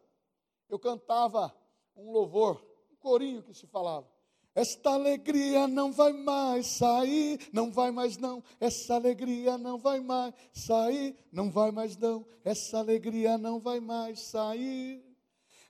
eu 0.69 0.79
cantava 0.79 1.51
um 1.97 2.13
louvor, 2.13 2.63
um 2.93 2.97
corinho 2.97 3.43
que 3.43 3.55
se 3.55 3.67
falava. 3.67 4.14
Esta 4.55 4.91
alegria 4.91 5.67
não 5.67 5.91
vai 5.91 6.13
mais 6.13 6.67
sair, 6.69 7.41
não 7.53 7.73
vai 7.73 7.91
mais 7.91 8.17
não. 8.17 8.43
Essa 8.61 8.95
alegria 8.95 9.59
não 9.59 9.79
vai 9.79 9.99
mais 9.99 10.33
sair, 10.53 11.17
não 11.33 11.51
vai 11.51 11.73
mais 11.73 11.97
não. 11.97 12.25
Essa 12.45 12.79
alegria 12.79 13.37
não 13.37 13.59
vai 13.59 13.81
mais 13.81 14.21
sair. 14.21 15.05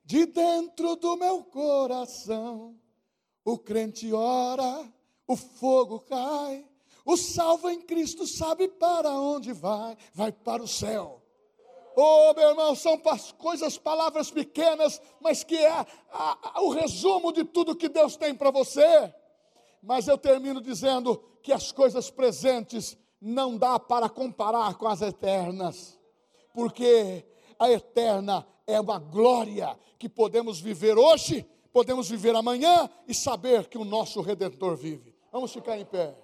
De 0.05 0.26
dentro 0.26 0.97
do 0.97 1.16
meu 1.16 1.43
coração, 1.45 2.78
o 3.43 3.57
crente 3.57 4.12
ora, 4.12 4.87
o 5.26 5.35
fogo 5.35 6.01
cai. 6.01 6.68
O 7.07 7.16
salvo 7.16 7.70
em 7.70 7.80
Cristo 7.80 8.26
sabe 8.26 8.68
para 8.68 9.11
onde 9.18 9.53
vai, 9.53 9.97
vai 10.12 10.30
para 10.30 10.62
o 10.62 10.68
céu. 10.68 11.24
Oh, 11.97 12.34
meu 12.34 12.49
irmão, 12.51 12.74
são 12.74 13.01
coisas, 13.38 13.78
palavras 13.78 14.30
pequenas, 14.30 15.01
mas 15.20 15.45
que 15.45 15.57
é 15.57 15.70
a, 15.70 15.86
a, 16.11 16.62
o 16.62 16.70
resumo 16.70 17.32
de 17.32 17.45
tudo 17.45 17.76
que 17.76 17.88
Deus 17.88 18.16
tem 18.16 18.34
para 18.34 18.51
você. 18.51 19.14
Mas 19.80 20.09
eu 20.09 20.18
termino 20.18 20.61
dizendo 20.61 21.22
que 21.42 21.53
as 21.53 21.70
coisas 21.70 22.11
presentes 22.11 22.97
não 23.20 23.57
dá 23.57 23.78
para 23.78 24.09
comparar 24.09 24.74
com 24.74 24.88
as 24.88 25.03
eternas, 25.03 25.99
porque 26.53 27.24
a 27.59 27.70
eterna 27.70 28.47
é 28.66 28.80
uma 28.80 28.99
glória 28.99 29.78
que 29.99 30.09
podemos 30.09 30.61
viver 30.61 30.99
hoje, 30.99 31.47
podemos 31.72 32.09
viver 32.09 32.34
amanhã 32.34 32.90
e 33.07 33.14
saber 33.14 33.68
que 33.68 33.78
o 33.78 33.84
nosso 33.84 34.20
Redentor 34.20 34.76
vive. 34.76 35.14
Vamos 35.30 35.53
ficar 35.53 35.78
em 35.78 35.84
pé. 35.84 36.14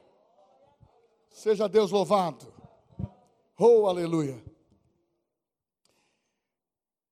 Seja 1.31 1.69
Deus 1.69 1.91
louvado. 1.91 2.53
Oh, 3.59 3.87
aleluia. 3.87 4.50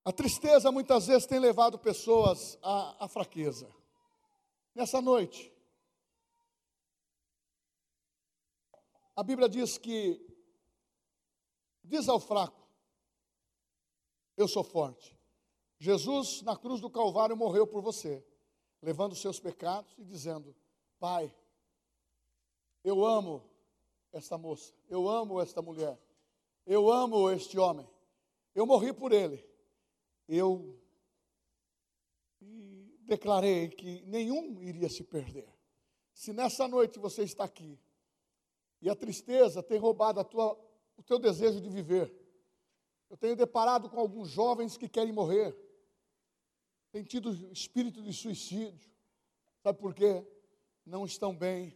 A 0.03 0.13
tristeza 0.13 0.71
muitas 0.71 1.07
vezes 1.07 1.25
tem 1.27 1.39
levado 1.39 1.77
pessoas 1.77 2.57
à, 2.61 3.05
à 3.05 3.07
fraqueza. 3.07 3.69
Nessa 4.73 5.01
noite, 5.01 5.53
a 9.15 9.21
Bíblia 9.23 9.49
diz 9.49 9.77
que 9.77 10.25
diz 11.83 12.07
ao 12.07 12.19
fraco: 12.19 12.65
Eu 14.37 14.47
sou 14.47 14.63
forte. 14.63 15.17
Jesus, 15.77 16.41
na 16.41 16.55
cruz 16.55 16.81
do 16.81 16.89
Calvário, 16.89 17.35
morreu 17.35 17.67
por 17.67 17.81
você, 17.81 18.25
levando 18.81 19.13
os 19.13 19.21
seus 19.21 19.39
pecados 19.39 19.93
e 19.97 20.03
dizendo: 20.05 20.55
Pai, 20.97 21.33
eu 22.85 23.05
amo 23.05 23.49
esta 24.13 24.37
moça, 24.37 24.73
eu 24.87 25.09
amo 25.09 25.41
esta 25.41 25.61
mulher, 25.61 25.99
eu 26.65 26.89
amo 26.89 27.29
este 27.29 27.59
homem, 27.59 27.87
eu 28.55 28.65
morri 28.65 28.93
por 28.93 29.11
ele 29.11 29.48
eu 30.29 30.79
declarei 32.99 33.69
que 33.69 34.03
nenhum 34.03 34.61
iria 34.61 34.87
se 34.87 35.03
perder. 35.03 35.51
Se 36.13 36.31
nessa 36.31 36.67
noite 36.67 36.99
você 36.99 37.23
está 37.23 37.43
aqui 37.43 37.79
e 38.79 38.89
a 38.89 38.95
tristeza 38.95 39.63
tem 39.63 39.79
roubado 39.79 40.23
tua, 40.23 40.53
o 40.95 41.01
teu 41.01 41.17
desejo 41.17 41.59
de 41.59 41.67
viver, 41.67 42.13
eu 43.09 43.17
tenho 43.17 43.35
deparado 43.35 43.89
com 43.89 43.99
alguns 43.99 44.29
jovens 44.29 44.77
que 44.77 44.87
querem 44.87 45.11
morrer, 45.11 45.57
têm 46.91 47.03
tido 47.03 47.31
espírito 47.51 48.03
de 48.03 48.13
suicídio, 48.13 48.91
sabe 49.63 49.79
por 49.79 49.95
quê? 49.95 50.23
Não 50.85 51.05
estão 51.05 51.35
bem 51.35 51.75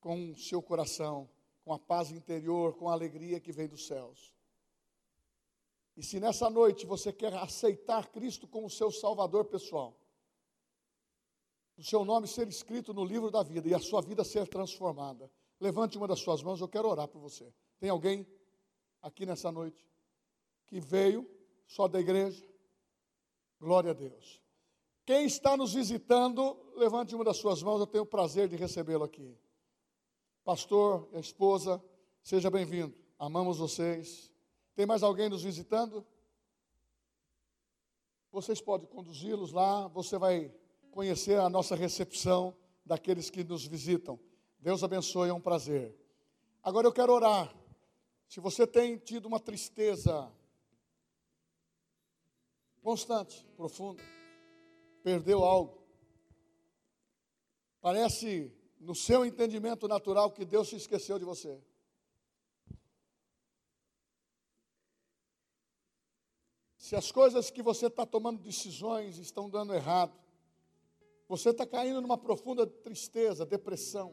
com 0.00 0.32
o 0.32 0.36
seu 0.36 0.60
coração, 0.60 1.30
com 1.64 1.72
a 1.72 1.78
paz 1.78 2.10
interior, 2.10 2.74
com 2.74 2.90
a 2.90 2.92
alegria 2.92 3.40
que 3.40 3.52
vem 3.52 3.68
dos 3.68 3.86
céus. 3.86 4.34
E 5.96 6.02
se 6.02 6.18
nessa 6.18 6.48
noite 6.48 6.86
você 6.86 7.12
quer 7.12 7.34
aceitar 7.34 8.08
Cristo 8.08 8.46
como 8.48 8.70
seu 8.70 8.90
Salvador 8.90 9.44
pessoal, 9.44 9.96
o 11.76 11.82
seu 11.82 12.04
nome 12.04 12.26
ser 12.26 12.48
escrito 12.48 12.94
no 12.94 13.04
livro 13.04 13.30
da 13.30 13.42
vida 13.42 13.68
e 13.68 13.74
a 13.74 13.78
sua 13.78 14.00
vida 14.00 14.24
ser 14.24 14.46
transformada, 14.48 15.30
levante 15.60 15.98
uma 15.98 16.08
das 16.08 16.20
suas 16.20 16.42
mãos, 16.42 16.60
eu 16.60 16.68
quero 16.68 16.88
orar 16.88 17.08
por 17.08 17.20
você. 17.20 17.52
Tem 17.78 17.90
alguém 17.90 18.26
aqui 19.00 19.26
nessa 19.26 19.50
noite 19.50 19.86
que 20.66 20.80
veio 20.80 21.28
só 21.66 21.88
da 21.88 22.00
igreja? 22.00 22.46
Glória 23.60 23.90
a 23.90 23.94
Deus. 23.94 24.40
Quem 25.04 25.26
está 25.26 25.56
nos 25.56 25.74
visitando, 25.74 26.56
levante 26.76 27.14
uma 27.14 27.24
das 27.24 27.36
suas 27.36 27.62
mãos, 27.62 27.80
eu 27.80 27.86
tenho 27.86 28.04
o 28.04 28.06
prazer 28.06 28.48
de 28.48 28.56
recebê-lo 28.56 29.04
aqui. 29.04 29.36
Pastor, 30.44 31.08
a 31.12 31.18
esposa, 31.18 31.82
seja 32.22 32.50
bem-vindo. 32.50 32.94
Amamos 33.18 33.58
vocês. 33.58 34.31
Tem 34.74 34.86
mais 34.86 35.02
alguém 35.02 35.28
nos 35.28 35.42
visitando? 35.42 36.06
Vocês 38.30 38.60
podem 38.60 38.88
conduzi-los 38.88 39.52
lá, 39.52 39.86
você 39.88 40.16
vai 40.16 40.50
conhecer 40.90 41.38
a 41.38 41.50
nossa 41.50 41.76
recepção 41.76 42.56
daqueles 42.84 43.28
que 43.28 43.44
nos 43.44 43.66
visitam. 43.66 44.18
Deus 44.58 44.82
abençoe, 44.82 45.28
é 45.28 45.34
um 45.34 45.40
prazer. 45.40 45.94
Agora 46.62 46.86
eu 46.86 46.92
quero 46.92 47.12
orar. 47.12 47.54
Se 48.28 48.40
você 48.40 48.66
tem 48.66 48.96
tido 48.96 49.26
uma 49.26 49.38
tristeza 49.38 50.32
constante, 52.80 53.44
profunda, 53.56 54.02
perdeu 55.02 55.44
algo, 55.44 55.82
parece 57.80 58.50
no 58.80 58.94
seu 58.94 59.24
entendimento 59.24 59.86
natural 59.86 60.30
que 60.30 60.44
Deus 60.44 60.68
se 60.68 60.76
esqueceu 60.76 61.18
de 61.18 61.24
você. 61.24 61.62
Se 66.92 66.96
as 66.96 67.10
coisas 67.10 67.50
que 67.50 67.62
você 67.62 67.86
está 67.86 68.04
tomando 68.04 68.42
decisões 68.42 69.16
estão 69.16 69.48
dando 69.48 69.72
errado, 69.72 70.12
você 71.26 71.48
está 71.48 71.66
caindo 71.66 72.02
numa 72.02 72.18
profunda 72.18 72.66
tristeza, 72.66 73.46
depressão. 73.46 74.12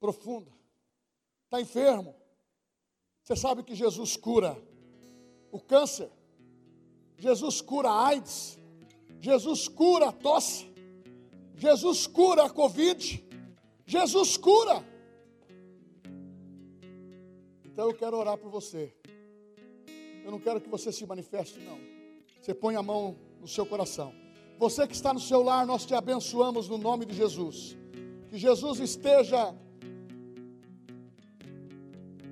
Profunda. 0.00 0.50
Está 1.44 1.60
enfermo. 1.60 2.12
Você 3.22 3.36
sabe 3.36 3.62
que 3.62 3.72
Jesus 3.72 4.16
cura 4.16 4.60
o 5.52 5.60
câncer. 5.60 6.10
Jesus 7.18 7.60
cura 7.60 7.90
a 7.90 8.08
AIDS. 8.08 8.58
Jesus 9.20 9.68
cura 9.68 10.08
a 10.08 10.12
tosse. 10.12 10.66
Jesus 11.54 12.08
cura 12.08 12.46
a 12.46 12.50
Covid. 12.50 13.24
Jesus 13.86 14.36
cura. 14.36 14.84
Então 17.64 17.90
eu 17.90 17.94
quero 17.96 18.16
orar 18.16 18.36
por 18.36 18.50
você. 18.50 18.92
Eu 20.24 20.30
não 20.30 20.40
quero 20.40 20.60
que 20.60 20.68
você 20.68 20.90
se 20.90 21.06
manifeste, 21.06 21.60
não. 21.60 21.78
Você 22.40 22.54
põe 22.54 22.76
a 22.76 22.82
mão 22.82 23.16
no 23.40 23.46
seu 23.46 23.66
coração. 23.66 24.12
Você 24.58 24.86
que 24.86 24.94
está 24.94 25.12
no 25.12 25.20
seu 25.20 25.42
lar, 25.42 25.66
nós 25.66 25.84
te 25.84 25.94
abençoamos 25.94 26.68
no 26.68 26.78
nome 26.78 27.04
de 27.04 27.14
Jesus. 27.14 27.76
Que 28.28 28.38
Jesus 28.38 28.80
esteja, 28.80 29.54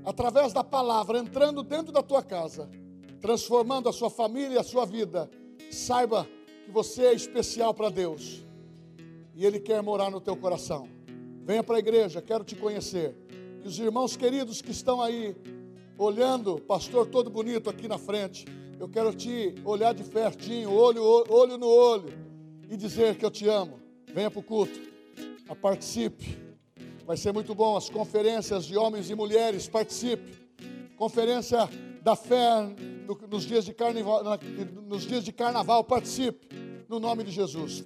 através 0.05 0.53
da 0.53 0.65
palavra, 0.65 1.19
entrando 1.19 1.63
dentro 1.63 1.93
da 1.93 2.03
tua 2.03 2.23
casa, 2.23 2.71
transformando 3.21 3.89
a 3.89 3.93
sua 3.93 4.09
família 4.09 4.55
e 4.55 4.59
a 4.59 4.63
sua 4.63 4.85
vida. 4.87 5.31
Saiba 5.71 6.27
que 6.65 6.71
você 6.71 7.07
é 7.07 7.13
especial 7.13 7.75
para 7.75 7.91
Deus 7.91 8.43
e 9.35 9.45
Ele 9.45 9.61
quer 9.61 9.83
morar 9.83 10.11
no 10.11 10.21
teu 10.21 10.37
coração. 10.37 10.89
Venha 11.45 11.63
para 11.63 11.77
a 11.77 11.79
igreja, 11.79 12.23
quero 12.23 12.45
te 12.45 12.55
conhecer. 12.55 13.17
E 13.65 13.69
os 13.69 13.79
irmãos 13.79 14.17
queridos 14.17 14.63
que 14.63 14.71
estão 14.71 15.01
aí, 15.01 15.37
olhando, 16.03 16.61
pastor 16.61 17.07
todo 17.07 17.31
bonito 17.31 17.71
aqui 17.71 17.87
na 17.87 17.99
frente, 17.99 18.45
eu 18.79 18.89
quero 18.89 19.15
te 19.15 19.55
olhar 19.65 19.95
de 19.95 20.03
pertinho, 20.05 20.73
olho, 20.73 21.03
olho 21.29 21.57
no 21.57 21.69
olho, 21.69 22.13
e 22.69 22.77
dizer 22.77 23.17
que 23.17 23.25
eu 23.25 23.31
te 23.31 23.49
amo. 23.49 23.81
Venha 24.13 24.31
para 24.31 24.41
o 24.41 24.43
culto, 24.43 24.79
participe. 25.61 26.37
Vai 27.07 27.17
ser 27.17 27.33
muito 27.33 27.55
bom 27.55 27.77
as 27.77 27.89
conferências 27.89 28.65
de 28.65 28.77
homens 28.77 29.11
e 29.11 29.15
mulheres, 29.15 29.69
participe. 29.69 30.43
Conferência 30.97 31.69
da 32.03 32.17
fé 32.17 32.63
no, 33.07 33.17
nos, 33.29 33.45
dias 33.45 33.65
de 33.65 33.73
carnaval, 33.73 34.23
nos 34.87 35.03
dias 35.03 35.25
de 35.25 35.33
carnaval, 35.33 35.85
participe. 35.85 36.49
No 36.89 36.99
nome 36.99 37.25
de 37.25 37.31
Jesus. 37.31 37.81